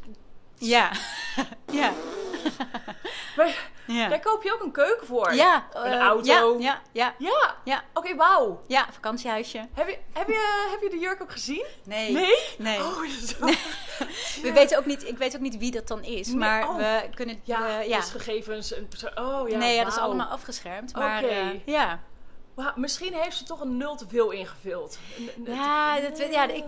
[0.57, 0.91] Ja,
[1.71, 1.93] ja,
[3.37, 4.07] maar ja.
[4.09, 5.33] daar koop je ook een keuken voor.
[5.33, 6.55] Ja, Een eh, auto.
[6.59, 8.63] Ja, ja, ja, Ja, ja, oké, wauw.
[8.67, 9.67] ja, vakantiehuisje.
[9.73, 11.65] Heb je, heb, je, heb je de jurk ook gezien?
[11.83, 12.11] Nee.
[12.11, 12.35] Nee?
[12.57, 12.79] Nee.
[12.79, 12.97] Oh,
[13.39, 13.53] wel-
[14.41, 16.75] We weten ook niet, ik weet ook niet wie dat dan is, Nee, maar oh.
[16.75, 17.39] we kunnen...
[17.43, 17.97] Ja, ja.
[17.99, 19.17] dus gegevens, een persoon.
[19.19, 20.93] Oh ja, nee, ja, dat is allemaal afgeschermd.
[20.95, 21.33] Maar Oké.
[21.33, 21.99] eh, ja.
[22.75, 24.97] Misschien heeft ze toch een nul te veel ingevuld.
[25.45, 26.63] Ja, dat, weet- ja, ik,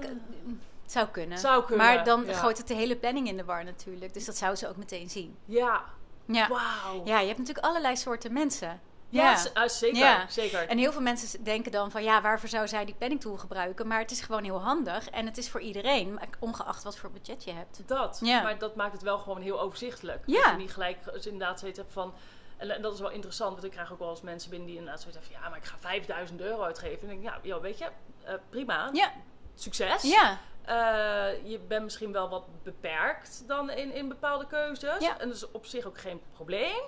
[0.92, 1.38] zou kunnen.
[1.38, 2.34] Zou kunnen, Maar dan ja.
[2.34, 4.14] gooit het de hele planning in de war natuurlijk.
[4.14, 5.38] Dus dat zou ze ook meteen zien.
[5.46, 5.84] Ja,
[6.26, 6.48] Ja.
[6.48, 7.02] wauw.
[7.06, 8.82] ja, je hebt natuurlijk allerlei soorten mensen.
[9.10, 10.26] Ja, z- ah, zeker, Ja.
[10.30, 10.68] zeker.
[10.68, 13.88] En heel veel mensen denken dan van ja, waarvoor zou zij die planning tool gebruiken?
[13.88, 17.44] Maar het is gewoon heel handig en het is voor iedereen, ongeacht wat voor budget
[17.44, 17.82] je hebt.
[17.86, 18.42] Dat, Ja.
[18.42, 20.24] maar dat maakt het wel gewoon heel overzichtelijk.
[20.26, 20.42] Ja.
[20.42, 22.14] Dat je niet gelijk dus inderdaad zoiets hebt van...
[22.58, 25.02] En dat is wel interessant, want ik krijg ook wel eens mensen binnen die inderdaad
[25.02, 25.44] zoiets hebben van...
[25.46, 27.08] Ja, maar ik ga 5000 euro uitgeven.
[27.10, 27.90] En ik denk, ja, joh, weet je,
[28.24, 28.90] eh, prima.
[28.94, 29.12] Ja,
[29.56, 30.02] Succes.
[30.02, 35.00] ja, Eh, je bent misschien wel wat beperkt dan in, in bepaalde keuzes.
[35.00, 35.20] Ja.
[35.20, 36.82] En dat is op zich ook geen probleem.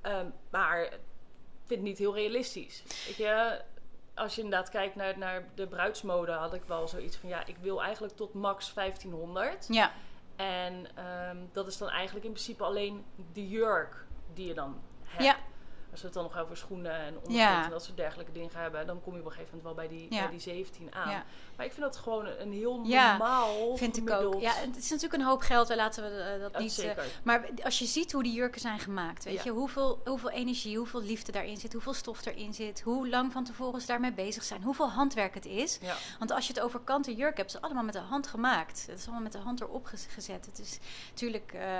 [0.00, 0.98] Ehm, maar ik
[1.66, 2.82] vind het niet heel realistisch.
[3.06, 3.60] Weet je,
[4.14, 7.28] als je inderdaad kijkt naar, naar de bruidsmode, had ik wel zoiets van...
[7.28, 9.66] Ja, ik wil eigenlijk tot max 1500.
[9.68, 9.92] ja,
[10.36, 15.24] En ehm, dat is dan eigenlijk in principe alleen de jurk die je dan hebt.
[15.24, 15.36] ja,
[15.92, 17.64] Als we het dan nog over schoenen en ondergoed Ja.
[17.64, 18.86] en dat soort dergelijke dingen gaan hebben...
[18.86, 20.20] dan kom je op een gegeven moment wel bij die, Ja.
[20.20, 21.10] bij die 17 aan.
[21.10, 21.24] ja.
[21.56, 24.40] Maar ik vind dat gewoon een, heel Ja, normaal vind ik ook.
[24.40, 26.78] Ja, het is natuurlijk een hoop geld, laten we eh, dat niet...
[26.78, 27.04] eh, zeker.
[27.22, 31.02] maar als je ziet hoe die jurken zijn gemaakt, weet je, hoeveel, hoeveel energie, hoeveel
[31.02, 34.62] liefde daarin zit, hoeveel stof erin zit, hoe lang van tevoren ze daarmee bezig zijn,
[34.62, 35.78] hoeveel handwerk het is.
[35.80, 35.94] Ja.
[36.18, 38.86] Want als je het over kanten jurk hebt, het allemaal met de hand gemaakt.
[38.86, 40.46] Het is allemaal met de hand erop gez- gezet.
[40.46, 40.78] Het is
[41.10, 41.70] natuurlijk, eh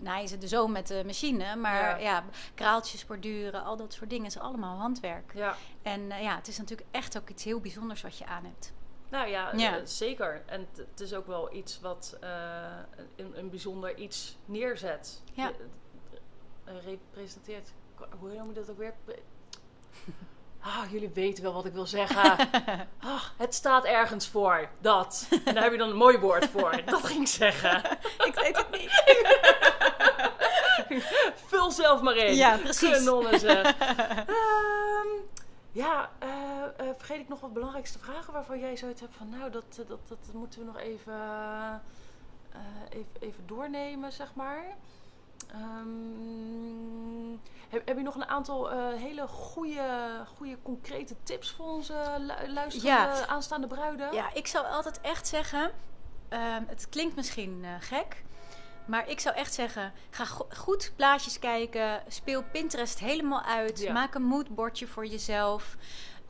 [0.00, 2.24] naaien ze de zo met de machine, maar ja.
[2.54, 5.32] kraaltjes borduren, al dat soort dingen is allemaal handwerk.
[5.34, 8.44] Ja, En eh, ja, het is natuurlijk echt ook iets heel bijzonders wat je aan
[8.44, 8.72] hebt.
[9.08, 9.76] nou ja, Ja.
[9.78, 10.42] eh, zeker.
[10.46, 12.30] En het- is ook wel iets wat eh,
[13.16, 15.22] een, een bijzonder iets neerzet.
[15.32, 15.50] Ja.
[16.84, 17.72] Representeert.
[18.18, 18.94] Hoe noem je dat ook weer?
[20.60, 22.36] Ah, jullie weten wel wat ik wil zeggen.
[23.00, 24.68] Ah, het staat ergens voor.
[24.80, 25.28] Dat.
[25.44, 26.80] En daar heb je dan een mooi woord voor.
[26.84, 27.76] Dat ging ik zeggen.
[28.24, 29.02] ik weet het niet.
[31.48, 32.34] Vul zelf maar in.
[32.34, 32.90] Ja, precies.
[32.90, 33.74] Kanonnen zeg.
[33.78, 35.08] Ehm,
[35.72, 36.28] ja, eh,
[36.76, 39.28] eh, vergeet ik nog wat belangrijkste vragen waarvan jij zoiets hebt van...
[39.28, 41.14] Nou, dat, eh, dat, dat moeten we nog even,
[42.88, 44.64] even, even doornemen, zeg maar.
[45.52, 47.30] Ehm,
[47.68, 53.16] heb, heb je nog een aantal hele goede, goede, concrete tips voor onze lu- luisterende
[53.18, 53.26] Ja.
[53.26, 54.12] aanstaande bruiden?
[54.12, 55.70] Ja, ik zou altijd echt zeggen,
[56.28, 58.24] ehm, het klinkt misschien gek,
[58.88, 63.92] maar ik zou echt zeggen, ga go- goed plaatjes kijken, speel Pinterest helemaal uit, Ja.
[63.92, 65.76] maak een moodbordje voor jezelf,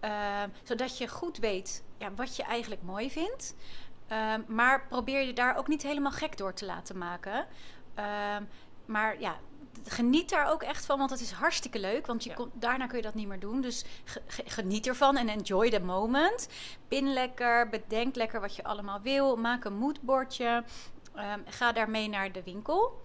[0.00, 3.54] ehm, zodat je goed weet ja, wat je eigenlijk mooi vindt.
[4.08, 7.46] Ehm, maar probeer je daar ook niet helemaal gek door te laten maken.
[7.94, 8.42] Ehm,
[8.86, 9.36] maar ja,
[9.84, 12.06] geniet daar ook echt van, want het is hartstikke leuk.
[12.06, 12.34] Want je Ja.
[12.34, 13.60] kon, daarna kun je dat niet meer doen.
[13.60, 16.48] Dus ge- ge- geniet ervan en enjoy the moment.
[16.88, 19.36] Pin lekker, bedenk lekker wat je allemaal wil.
[19.36, 20.64] Maak een moodbordje.
[21.18, 23.00] Ehm, ga daarmee naar de winkel.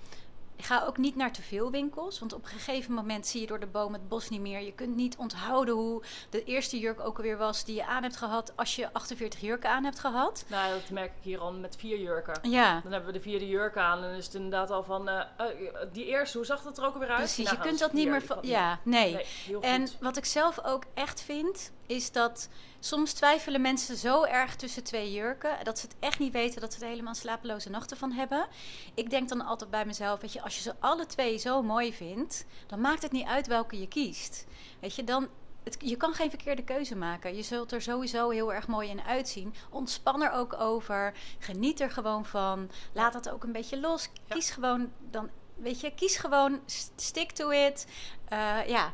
[0.57, 3.59] Ga ook niet naar te veel winkels, want op een gegeven moment zie je door
[3.59, 4.61] de boom het bos niet meer.
[4.61, 8.15] Je kunt niet onthouden hoe de eerste jurk ook alweer was die je aan hebt
[8.17, 10.45] gehad als je 48 jurken aan hebt gehad.
[10.47, 12.49] Nou, dat merk ik hier al met vier jurken.
[12.49, 15.09] Ja, Dan hebben we de vierde jurk aan en dan is het inderdaad al van...
[15.09, 15.47] eh, eh,
[15.91, 17.17] die eerste, hoe zag dat er ook weer uit?
[17.17, 17.45] precies.
[17.45, 18.37] Nou, je kunt dat niet meer van.
[18.41, 19.25] Ja, nee.
[19.61, 24.83] En wat ik zelf ook echt vind, is dat soms twijfelen mensen zo erg tussen
[24.83, 25.63] twee jurken.
[25.63, 28.47] Dat ze het echt niet weten, dat ze er helemaal slapeloze nachten van hebben.
[28.93, 31.93] Ik denk dan altijd bij mezelf, weet je, als je ze alle twee zo mooi
[31.93, 34.45] vindt, dan maakt het niet uit welke je kiest.
[34.79, 35.27] Weet je, dan.
[35.63, 37.35] Het, je kan geen verkeerde keuze maken.
[37.35, 39.53] Je zult er sowieso heel erg mooi in uitzien.
[39.69, 41.13] Ontspan er ook over.
[41.39, 42.69] Geniet er gewoon van.
[42.93, 44.09] Laat dat ook een beetje los.
[44.27, 44.35] Ja.
[44.35, 45.29] Kies gewoon dan.
[45.55, 46.59] Weet je, kies gewoon.
[46.65, 47.87] st- Stick to it.
[48.27, 48.93] Eh, ja,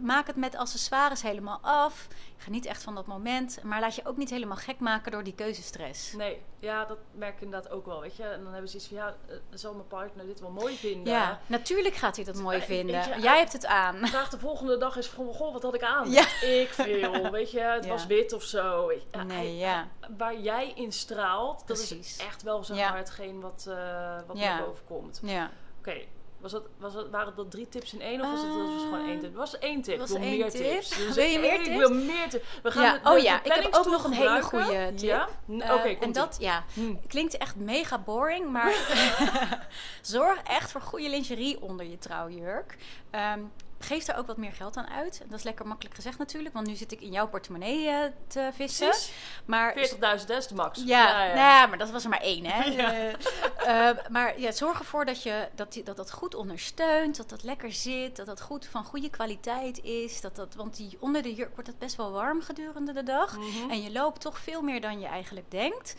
[0.00, 2.08] maak het met accessoires helemaal af.
[2.36, 3.58] Geniet echt van dat moment.
[3.62, 6.12] Maar laat je ook niet helemaal gek maken door die keuzestress.
[6.12, 8.22] Nee, ja, dat merk ik inderdaad ook wel, weet je.
[8.24, 11.12] En dan hebben ze iets van, ja, eh, zal mijn partner dit wel mooi vinden?
[11.12, 13.20] Ja, natuurlijk gaat hij dat mooi Eh, vinden.
[13.20, 13.96] Jij hebt het aan.
[14.06, 16.10] Vraag de volgende dag is van, goh, wat had ik aan?
[16.10, 16.24] Ja.
[16.42, 17.90] Ik veel, weet je, het Ja.
[17.90, 18.92] was wit of zo.
[19.10, 19.88] Ja, Nee, ja.
[20.16, 22.16] Waar jij in straalt, dat Precies.
[22.18, 22.88] is echt wel zeg Ja.
[22.88, 25.20] maar hetgeen wat, eh, wat naar boven komt.
[25.22, 25.50] Ja.
[25.78, 25.96] Oké,
[26.40, 29.06] was dat, was dat, waren dat drie tips in één of was het, was gewoon
[29.08, 29.22] één tip?
[29.28, 30.62] Het was één tip, was ik wil één meer tip.
[30.72, 30.88] tips.
[30.88, 31.76] Dus Wil je meer Ik tips?
[31.76, 32.44] wil meer tips.
[32.62, 34.98] We gaan Ja, oh ja, ik heb ook nog een hele goede tip.
[35.08, 35.28] Ja?
[35.50, 36.12] N- Eh, Oké, en komt-ie.
[36.12, 36.94] dat, ja, Hm.
[37.06, 38.74] klinkt echt mega boring, maar
[40.02, 42.76] zorg echt voor goede lingerie onder je trouwjurk.
[43.10, 43.40] Ehm,
[43.86, 45.22] geef er ook wat meer geld aan uit.
[45.28, 48.50] Dat is lekker makkelijk gezegd natuurlijk, want nu zit ik in jouw portemonnee eh, te
[48.54, 48.88] vissen.
[48.88, 49.12] Precies.
[49.44, 49.74] Maar
[50.18, 50.82] 40.000 is de max.
[50.86, 51.34] ja, ja.
[51.34, 52.64] Nou ja, maar dat was er maar één, hè?
[52.76, 52.92] Ja.
[52.92, 57.28] Eh, eh, maar ja, zorg ervoor dat, je, dat, die- dat dat goed ondersteunt, dat
[57.28, 60.20] dat lekker zit, dat dat goed van goede kwaliteit is.
[60.20, 63.36] Dat dat, want die, onder de jurk wordt het best wel warm gedurende de dag.
[63.36, 63.70] Mhm.
[63.70, 65.94] En je loopt toch veel meer dan je eigenlijk denkt.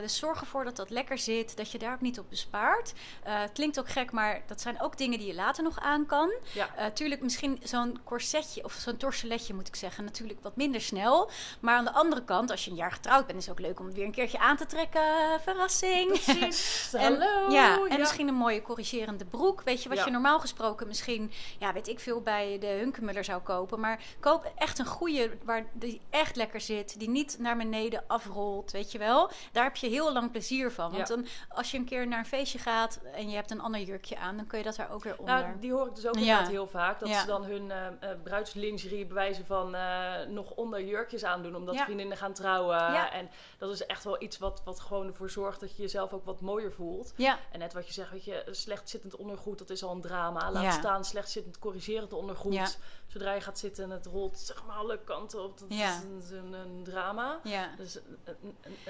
[0.00, 2.92] Dus zorg ervoor dat dat lekker zit, dat je daar ook niet op bespaart.
[3.22, 6.32] Het klinkt ook gek, maar dat zijn ook dingen die je later nog aan kan.
[6.52, 6.68] Ja.
[6.76, 6.86] Eh,
[7.20, 11.30] misschien zo'n corsetje of zo'n torseletje moet ik zeggen, natuurlijk wat minder snel.
[11.60, 13.80] Maar aan de andere kant, als je een jaar getrouwd bent, is het ook leuk
[13.80, 15.02] om het weer een keertje aan te trekken.
[15.42, 16.08] Verrassing.
[16.08, 16.68] Precies.
[17.00, 17.50] En, Hallo.
[17.52, 19.62] ja, en misschien een mooie corrigerende broek.
[19.62, 20.04] Weet je, wat Ja.
[20.04, 23.80] je normaal gesproken misschien, ja, weet ik veel, bij de Hunkemuller zou kopen.
[23.80, 26.98] Maar koop echt een goede, waar die echt lekker zit.
[26.98, 29.30] Die niet naar beneden afrolt, weet je wel.
[29.52, 30.92] Daar heb je heel lang plezier van.
[30.92, 33.80] Want dan, als je een keer naar een feestje gaat en je hebt een ander
[33.80, 35.34] jurkje aan, dan kun je dat daar ook weer onder.
[35.34, 36.99] Nou, die hoor ik dus ook inderdaad heel vaak.
[37.00, 37.20] Dat Ja.
[37.20, 41.56] ze dan hun eh, bruidslingerie bewijzen van eh, nog onder jurkjes aandoen.
[41.56, 41.84] Omdat Ja.
[41.84, 42.76] vriendinnen gaan trouwen.
[42.76, 43.12] Ja.
[43.12, 46.24] En dat is echt wel iets wat, wat gewoon ervoor zorgt dat je jezelf ook
[46.24, 47.12] wat mooier voelt.
[47.16, 50.00] ja, En net wat je zegt, weet je, slecht zittend ondergoed, dat is al een
[50.00, 50.50] drama.
[50.52, 52.78] Laat staan slecht zittend corrigerend ondergoed.
[53.06, 56.36] Zodra je gaat zitten en het rolt zeg maar alle kanten op, dat is een,
[56.36, 57.40] een, een drama.
[57.44, 57.68] ja.
[57.76, 57.98] Dus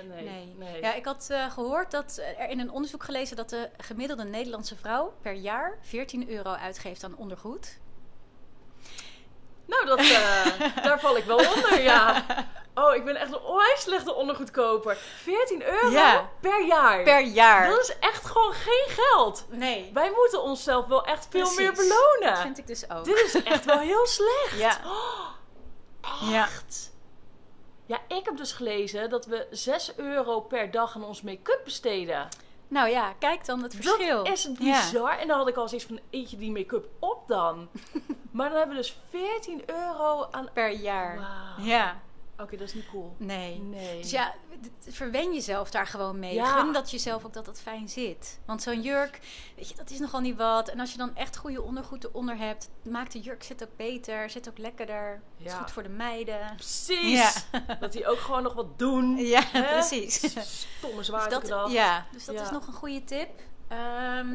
[0.09, 0.55] nee, Nee.
[0.59, 0.81] nee.
[0.81, 4.77] Ja, ik had eh, gehoord dat er in een onderzoek gelezen dat de gemiddelde Nederlandse
[4.77, 7.79] vrouw per jaar 14 euro uitgeeft aan ondergoed.
[9.71, 12.25] Nou, dat, eh, daar val ik wel onder, ja.
[12.75, 14.97] Oh, ik ben echt een onwijs slechte ondergoedkoper.
[15.23, 16.31] 14 euro Ja.
[16.41, 17.03] per jaar.
[17.03, 17.69] Per jaar.
[17.69, 19.45] Dat is echt gewoon geen geld.
[19.51, 21.59] Nee, Wij moeten onszelf wel echt veel Precies.
[21.59, 22.35] meer belonen.
[22.35, 23.05] dat vind ik dus ook.
[23.05, 24.55] Dit is echt wel heel slecht.
[24.59, 24.79] Ja.
[26.21, 26.43] Ja.
[26.45, 26.93] Echt.
[27.87, 32.29] Ja, ik heb dus gelezen dat we 6 euro per dag aan ons make-up besteden.
[32.71, 34.25] Nou ja, kijk dan het verschil.
[34.25, 34.81] Dat is Ja.
[34.81, 35.19] bizar.
[35.19, 37.69] En dan had ik al zoiets van, eet je die make-up op dan?
[38.31, 40.49] maar dan hebben we dus 14 euro aan...
[40.53, 41.19] Per jaar.
[41.59, 42.01] Ja,
[42.41, 43.15] Oké, dat is niet cool.
[43.17, 43.59] nee.
[43.61, 44.01] Nee.
[44.01, 44.35] Dus ja,
[44.89, 46.35] verwen jezelf daar gewoon mee.
[46.35, 46.59] Ja.
[46.61, 48.41] Gun dat jezelf ook dat dat fijn zit.
[48.47, 49.21] Want zo'n jurk,
[49.57, 50.69] weet je, dat is nogal niet wat.
[50.69, 54.31] En als je dan echt goede ondergoed eronder hebt, maakt de jurk zit ook beter,
[54.31, 55.23] zit ook lekkerder.
[55.39, 55.59] Is Ja.
[55.59, 56.53] goed voor de meiden.
[56.57, 57.45] Precies.
[57.81, 59.17] Dat die ook gewoon nog wat doen.
[59.17, 59.63] Ja, Hè?
[59.73, 60.15] precies.
[60.79, 61.73] Stomme Dus dat, gedacht.
[61.73, 63.29] ja, dus dat is nog een goede tip.
[63.69, 64.29] Ehm,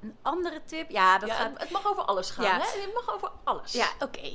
[0.00, 2.58] een andere tip, ja, dat Ja, gaat het, mag over alles gaan, Ja.
[2.60, 2.80] hè?
[2.80, 3.72] Het mag over alles.
[3.72, 4.30] Ja, oké.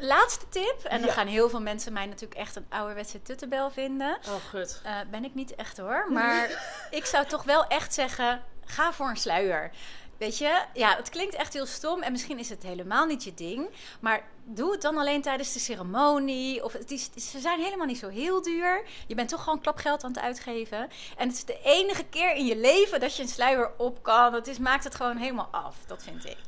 [0.00, 0.76] Laatste tip.
[0.84, 1.12] En dan Ja.
[1.14, 4.18] gaan heel veel mensen mij natuurlijk echt een ouderwetse tuttebel vinden.
[4.28, 4.80] Oh, gut.
[4.84, 6.06] Eh, ben ik niet echt hoor.
[6.12, 6.50] Maar
[6.90, 9.70] ik zou toch wel echt zeggen: ga voor een sluier.
[10.18, 13.34] Weet je, ja, het klinkt echt heel stom en misschien is het helemaal niet je
[13.34, 13.68] ding.
[14.00, 16.64] Maar doe het dan alleen tijdens de ceremonie.
[16.64, 18.82] Of het is, ze zijn helemaal niet zo heel duur.
[19.06, 20.78] Je bent toch gewoon klapgeld aan het uitgeven.
[21.16, 24.34] En het is de enige keer in je leven dat je een sluier op kan.
[24.34, 25.76] Het is, maakt het gewoon helemaal af.
[25.86, 26.38] Dat vind ik.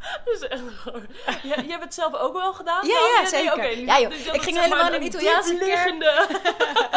[0.24, 1.06] Dat is echt gewoon...
[1.42, 2.86] Ja, jij hebt het zelf ook wel gedaan?
[2.86, 3.08] Ja, dan?
[3.14, 3.52] ja, nee, zeker.
[3.52, 4.10] oké, Ja, joh.
[4.10, 5.94] dus Ik ging helemaal in een Italiaanse kerk.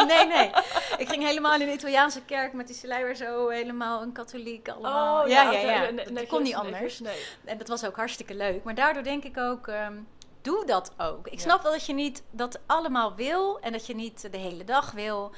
[0.06, 0.50] Nee, nee.
[0.98, 5.22] Ik ging helemaal in de Italiaanse kerk met die sluier zo helemaal een katholiek allemaal.
[5.22, 5.80] Oh, ja, ja, ja.
[5.92, 7.00] Dat netjes, kon niet anders.
[7.00, 7.16] Nee.
[7.44, 8.62] En dat was ook hartstikke leuk.
[8.64, 9.94] Maar daardoor denk ik ook, ehm,
[10.42, 11.26] doe dat ook.
[11.26, 11.40] Ik Ja.
[11.40, 14.90] snap wel dat je niet dat allemaal wil en dat je niet de hele dag
[14.92, 15.32] wil.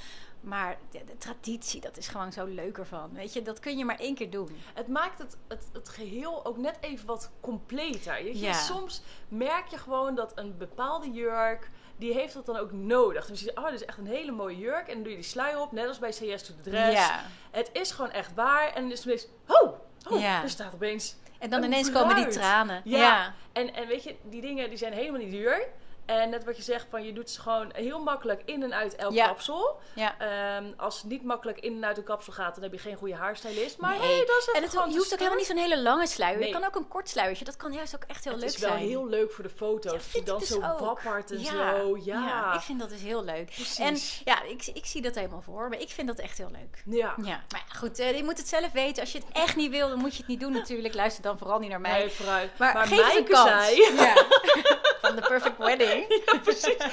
[0.46, 3.10] Maar de, de traditie, dat is gewoon zo leuk ervan.
[3.12, 4.56] Weet je, dat kun je maar één keer doen.
[4.74, 8.24] Het maakt het, het, het geheel ook net even wat completer.
[8.24, 8.38] Je?
[8.38, 8.52] Ja.
[8.52, 13.26] Soms merk je gewoon dat een bepaalde jurk, die heeft dat dan ook nodig.
[13.26, 14.88] Dus je zegt, oh, dit is echt een hele mooie jurk.
[14.88, 17.06] En dan doe je die sluier op, net als bij CS to the Dress.
[17.06, 17.20] Ja.
[17.50, 18.72] Het is gewoon echt waar.
[18.72, 19.72] En dan is het opeens, oh,
[20.10, 20.42] oh Ja.
[20.42, 22.80] er staat opeens En dan Een ineens komen die tranen.
[22.84, 22.98] Ja.
[22.98, 23.34] ja.
[23.52, 25.68] En, en weet je, die dingen die zijn helemaal niet duur.
[26.06, 28.96] En net wat je zegt, van je doet ze gewoon heel makkelijk in en uit
[28.96, 29.26] elk Ja.
[29.26, 29.78] kapsel.
[29.94, 30.14] ja.
[30.18, 32.96] Ehm, als het niet makkelijk in en uit een kapsel gaat, dan heb je geen
[32.96, 33.78] goede haarstylist.
[33.78, 34.00] Maar Nee.
[34.16, 36.38] hey, dat is En het, je hoeft ook helemaal niet zo'n hele lange sluier.
[36.38, 36.48] Nee.
[36.48, 37.44] Je kan ook een kort sluiertje.
[37.44, 38.82] Dat kan juist ook echt heel Het leuk is wel zijn.
[38.82, 39.92] heel leuk voor de foto's.
[40.12, 40.78] Ja, je dan zo dus ook.
[40.78, 41.98] wappert en Ja, zo.
[42.04, 42.54] Ja.
[42.54, 43.44] ik vind dat dus heel leuk.
[43.44, 43.78] Precies.
[43.78, 45.68] En ja, ik, ik zie dat helemaal voor.
[45.68, 46.82] Maar ik vind dat echt heel leuk.
[46.96, 47.14] Ja.
[47.22, 49.00] Ja, maar goed, eh, je moet het zelf weten.
[49.02, 50.94] Als je het echt niet wil, dan moet je het niet doen natuurlijk.
[50.94, 51.98] Luister dan vooral niet naar mij.
[51.98, 52.50] Nee, vooruit.
[52.58, 53.48] maar, Maar, geef het een Maaike kans.
[53.66, 53.94] zei...
[53.96, 54.14] Ja.
[55.06, 55.95] Van de Perfect Wedding.
[56.26, 56.76] Ja, precies.
[56.78, 56.90] Dan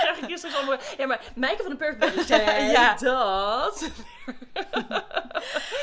[0.00, 0.78] krijg ik eerst eens allemaal...
[0.98, 2.94] Ja, maar Maaike van de Perfect zei Ja.
[2.96, 3.90] dat...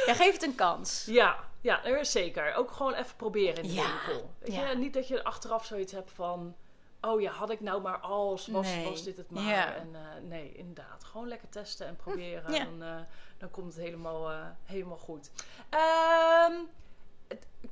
[0.06, 1.04] Ja, geef het een kans.
[1.06, 2.54] Ja, ja, zeker.
[2.56, 4.34] Ook gewoon even proberen in de Ja, winkel.
[4.40, 4.70] Weet ja.
[4.70, 4.76] je?
[4.76, 6.56] Niet dat je achteraf zoiets hebt van...
[7.02, 8.90] Oh ja, had ik nou maar als, was, Nee.
[8.90, 9.44] was dit het maar.
[9.44, 9.74] Ja.
[9.76, 11.04] En eh, nee, inderdaad.
[11.04, 12.54] Gewoon lekker testen en proberen.
[12.82, 12.96] Eh,
[13.38, 15.32] dan komt het helemaal, eh, helemaal goed.
[15.70, 16.68] Ehm, het-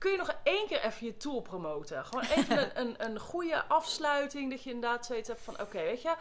[0.01, 2.05] kun je nog één keer even je tool promoten?
[2.05, 4.49] Gewoon even een, een, een goede afsluiting.
[4.49, 5.61] Dat je inderdaad zoiets hebt van...
[5.61, 6.15] Oké, weet je...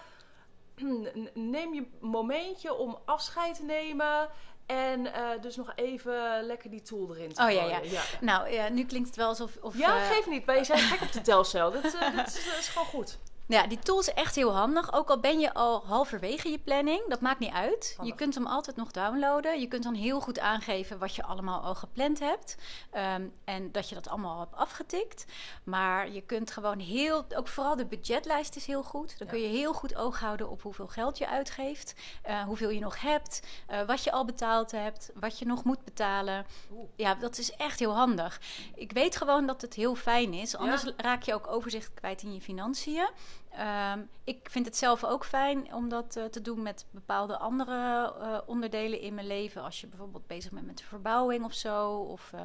[1.35, 4.29] Neem je momentje om afscheid te nemen...
[4.67, 8.03] En eh, dus nog even lekker die tool erin te Oh, ja, ja.
[8.21, 9.57] Nou, ja, nu klinkt het wel alsof...
[9.61, 10.47] Of, Ja, eh, geef niet.
[10.47, 11.71] Maar je zijn gek op de telcel.
[11.71, 13.19] Dat, eh, dat, is, dat is gewoon goed.
[13.51, 14.93] Ja, die tool is echt heel handig.
[14.93, 17.97] Ook al ben je al halverwege je planning, dat maakt niet uit.
[18.03, 19.61] Je kunt hem altijd nog downloaden.
[19.61, 22.57] Je kunt dan heel goed aangeven wat je allemaal al gepland hebt.
[22.91, 25.25] Ehm, en dat je dat allemaal al hebt afgetikt.
[25.65, 29.19] Maar je kunt gewoon heel, ook vooral de budgetlijst is heel goed.
[29.19, 29.33] Dan Ja.
[29.33, 31.95] kun je heel goed oog houden op hoeveel geld je uitgeeft.
[32.23, 33.41] eh, hoeveel je nog hebt.
[33.67, 35.11] eh, wat je al betaald hebt.
[35.15, 36.47] Wat je nog moet betalen.
[36.73, 36.89] Oeh.
[36.97, 38.41] Ja, dat is echt heel handig.
[38.75, 40.57] Ik weet gewoon dat het heel fijn is.
[40.57, 40.93] Anders Ja.
[40.97, 43.09] raak je ook overzicht kwijt in je financiën.
[43.51, 48.13] Ehm, ik vind het zelf ook fijn om dat eh, te doen met bepaalde andere
[48.21, 49.63] eh, onderdelen in mijn leven.
[49.63, 51.91] Als je bijvoorbeeld bezig bent met de verbouwing of zo.
[51.91, 52.41] Of eh,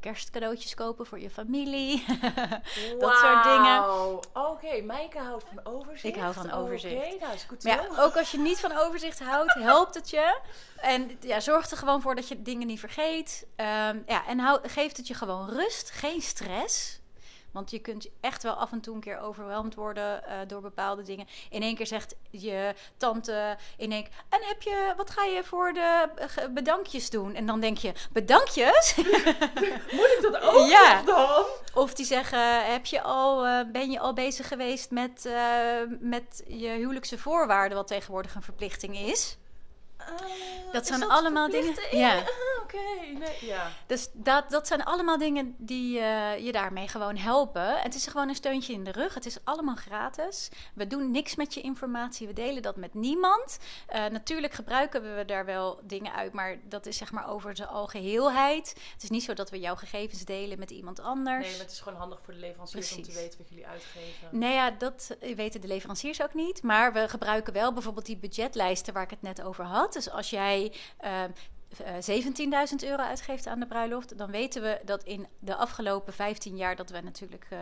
[0.00, 2.04] kerstcadeautjes kopen voor je familie.
[2.98, 3.84] dat soort dingen.
[4.32, 6.16] Oké, Maaike houdt van overzicht.
[6.16, 6.94] Ik hou van overzicht.
[6.94, 10.10] Oké, nou is goed Maar ja, ook als je niet van overzicht houdt, helpt het
[10.10, 10.40] je.
[10.76, 13.46] En ja, zorg er gewoon voor dat je dingen niet vergeet.
[13.56, 17.02] Ehm, ja, en hou, geeft het je gewoon rust, geen stress.
[17.54, 21.02] Want je kunt echt wel af en toe een keer overweldigd worden eh, door bepaalde
[21.02, 21.26] dingen.
[21.50, 24.12] In één keer zegt je tante in één keer...
[24.28, 26.08] En heb je, wat ga je voor de
[26.50, 27.34] bedankjes doen?
[27.34, 28.94] En dan denk je, bedankjes?
[29.96, 30.94] Moet ik dat ook Ja.
[30.94, 31.44] nog dan?
[31.74, 35.34] Of die zeggen, heb je al, eh, ben je al bezig geweest met, eh,
[36.00, 37.76] met je huwelijkse voorwaarden...
[37.78, 39.36] wat tegenwoordig een verplichting is?
[40.72, 42.22] Dat is zijn allemaal dingen- ja.
[42.62, 43.70] Oké, nee, ja.
[43.86, 47.78] Dus dat, dat zijn allemaal dingen die eh, je daarmee gewoon helpen.
[47.80, 49.14] Het is gewoon een steuntje in de rug.
[49.14, 50.48] Het is allemaal gratis.
[50.74, 52.26] We doen niks met je informatie.
[52.26, 53.58] We delen dat met niemand.
[53.86, 57.66] Eh, natuurlijk gebruiken we daar wel dingen uit, maar dat is zeg maar over de
[57.66, 58.68] algeheelheid.
[58.92, 61.44] Het is niet zo dat we jouw gegevens delen met iemand anders.
[61.46, 64.28] Nee, maar het is gewoon handig voor de leveranciers om te weten wat jullie uitgeven.
[64.30, 66.62] Nee, ja, dat weten de leveranciers ook niet.
[66.62, 69.93] Maar we gebruiken wel bijvoorbeeld die budgetlijsten waar ik het net over had.
[69.94, 71.30] Dus als jij ehm,
[71.84, 71.94] eh,
[72.70, 76.76] 17.000 euro uitgeeft aan de bruiloft, dan weten we dat in de afgelopen 15 jaar
[76.76, 77.58] dat we natuurlijk eh,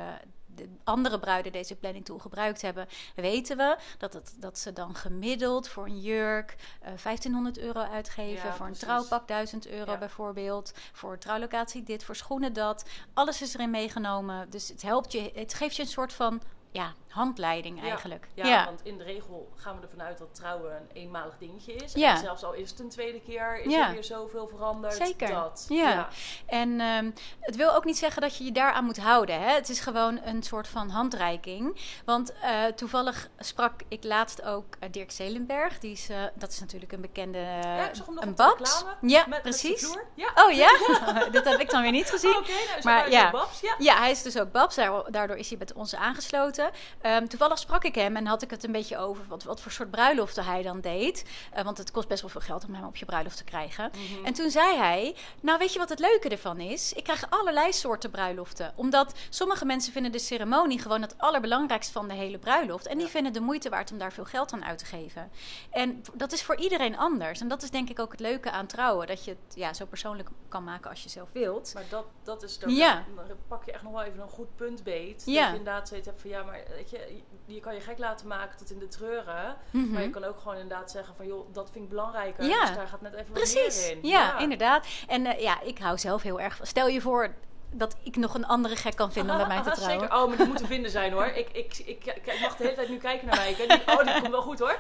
[0.55, 4.95] de andere bruiden deze planning tool gebruikt hebben, weten we dat, het, dat ze dan
[4.95, 9.99] gemiddeld voor een jurk eh 1500 euro uitgeven, Ja, voor een trouwpak 1000 euro Ja.
[9.99, 12.85] bijvoorbeeld, voor trouwlocatie dit, voor schoenen dat.
[13.15, 14.51] Alles is erin meegenomen.
[14.51, 18.29] Dus het helpt je, het geeft je een soort van ja, handleiding eigenlijk.
[18.35, 21.93] Ja, want in de regel gaan we ervan uit dat trouwen een eenmalig dingetje is.
[21.93, 22.11] Ja.
[22.11, 23.87] En zelfs al is het een tweede keer, is Ja.
[23.87, 24.95] er weer zoveel veranderd.
[24.95, 25.29] Zeker.
[25.29, 25.67] Dat.
[25.69, 26.09] Ja.
[26.47, 27.11] En ehm,
[27.41, 29.41] het wil ook niet zeggen dat je je daaraan moet houden.
[29.41, 29.55] Hè?
[29.55, 31.77] Het is gewoon een soort van handreiking.
[32.05, 35.79] Want eh, toevallig sprak ik laatst ook eh, Dirk Zelenberg.
[35.79, 38.85] Die is, eh, dat is natuurlijk een bekende Ja, ik zag hem nog een babs.
[39.01, 39.83] Ja, met, precies.
[39.95, 40.05] Met.
[40.15, 40.31] Ja.
[40.35, 40.71] Oh ja?
[41.33, 42.37] dat heb ik dan weer niet gezien.
[42.37, 43.31] Oké, nou Maar ja.
[43.31, 43.61] Babs.
[43.61, 43.75] Ja.
[43.79, 44.75] Ja, hij is dus ook Babs.
[44.75, 46.62] Daar- Daardoor is hij met ons aangesloten.
[47.01, 49.73] Ehm, toevallig sprak ik hem en had ik het een beetje over wat, wat voor
[49.73, 51.25] soort bruiloften hij dan deed.
[51.53, 53.91] Eh, want het kost best wel veel geld om hem op je bruiloft te krijgen.
[53.95, 54.25] Mhm.
[54.25, 56.93] En toen zei hij: Nou, weet je wat het leuke ervan is?
[56.93, 58.73] Ik krijg allerlei soorten bruiloften.
[58.77, 62.87] Omdat sommige mensen vinden de ceremonie gewoon het allerbelangrijkste van de hele bruiloft.
[62.87, 63.13] En die Ja.
[63.13, 65.31] vinden de moeite waard om daar veel geld aan uit te geven.
[65.71, 67.41] En dat is voor iedereen anders.
[67.41, 69.07] En dat is denk ik ook het leuke aan trouwen.
[69.07, 71.71] Dat je het ja, zo persoonlijk kan maken als je zelf wilt.
[71.75, 73.05] Maar dat, dat is dan, Ja.
[73.17, 75.23] dan pak je echt nog wel even een goed punt beet.
[75.27, 75.41] Ja.
[75.43, 78.59] Dat je inderdaad zoiets hebt van ja, maar weet je, kan je gek laten maken
[78.59, 79.57] tot in de treuren.
[79.71, 79.93] Mhm.
[79.93, 82.45] Maar je kan ook gewoon inderdaad zeggen van joh, dat vind ik belangrijker.
[82.45, 82.67] Ja.
[82.67, 83.99] Dus daar gaat net even wat meer in.
[84.09, 84.87] ja, inderdaad.
[85.07, 86.67] En eh, ja, ik hou zelf heel erg van.
[86.67, 87.35] Stel je voor
[87.75, 90.01] dat ik nog een andere gek kan vinden om met mij te trouwen.
[90.01, 90.17] Zeker.
[90.17, 91.27] Oh, maar die moet te vinden zijn hoor.
[91.27, 93.51] Ik, ik, ik, ik, mag de hele tijd nu kijken naar mij.
[93.51, 94.79] Ik denk, oh, dat komt wel goed hoor.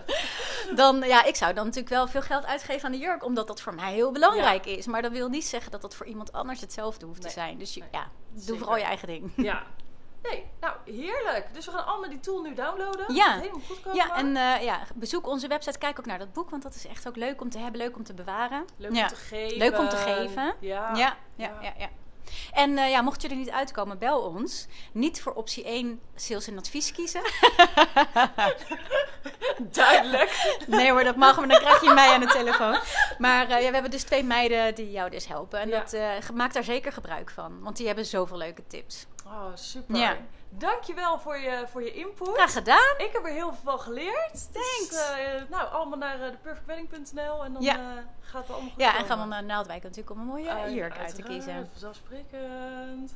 [0.74, 3.60] Dan, ja, ik zou dan natuurlijk wel veel geld uitgeven aan de jurk, omdat dat
[3.60, 4.86] voor mij heel belangrijk is.
[4.86, 7.58] Maar dat wil niet zeggen dat dat voor iemand anders hetzelfde hoeft Nee, te zijn.
[7.58, 8.58] Dus je, nee, ja, doe zeker.
[8.58, 9.32] vooral je eigen ding.
[9.36, 9.62] Ja.
[10.22, 11.54] Nee, nou heerlijk.
[11.54, 13.14] Dus we gaan allemaal die tool nu downloaden.
[13.14, 13.32] Ja.
[13.32, 13.98] Het helemaal goed komen.
[13.98, 16.86] Ja, en eh, ja, bezoek onze website, kijk ook naar dat boek, want dat is
[16.86, 18.64] echt ook leuk om te hebben, leuk om te bewaren.
[18.76, 19.02] Leuk ja.
[19.02, 19.58] om te geven.
[19.58, 20.54] Leuk om te geven.
[20.60, 20.96] Ja.
[20.96, 21.88] Ja, ja, Ja.
[22.52, 24.66] En eh, ja, mocht je er niet uitkomen, bel ons.
[24.92, 27.22] Niet voor optie 1 sales en advies kiezen.
[29.58, 30.56] Duidelijk.
[30.66, 32.78] Nee hoor, dat mag, maar dan krijg je mij aan de telefoon.
[33.18, 35.60] Maar eh, ja, we hebben dus twee meiden die jou dus helpen.
[35.60, 35.96] En dat,
[36.34, 37.60] maak daar zeker gebruik van.
[37.60, 39.06] Want die hebben zoveel leuke tips.
[39.30, 39.96] Oh, super.
[39.96, 40.16] Ja.
[40.48, 42.28] Dankjewel voor je, voor je input.
[42.34, 42.94] Graag gedaan.
[42.98, 44.32] Ik heb er heel veel van geleerd.
[44.32, 45.08] Dus, Thanks.
[45.10, 47.74] eh, nou, allemaal naar uh, perfectwedding.nl en dan Ja.
[47.74, 47.80] eh,
[48.20, 50.74] gaat het allemaal goed Ja, en gaan we naar Naaldwijk natuurlijk om een mooie Eh,
[50.74, 51.68] jurk uit te kiezen.
[51.72, 53.14] Vanzelfsprekend.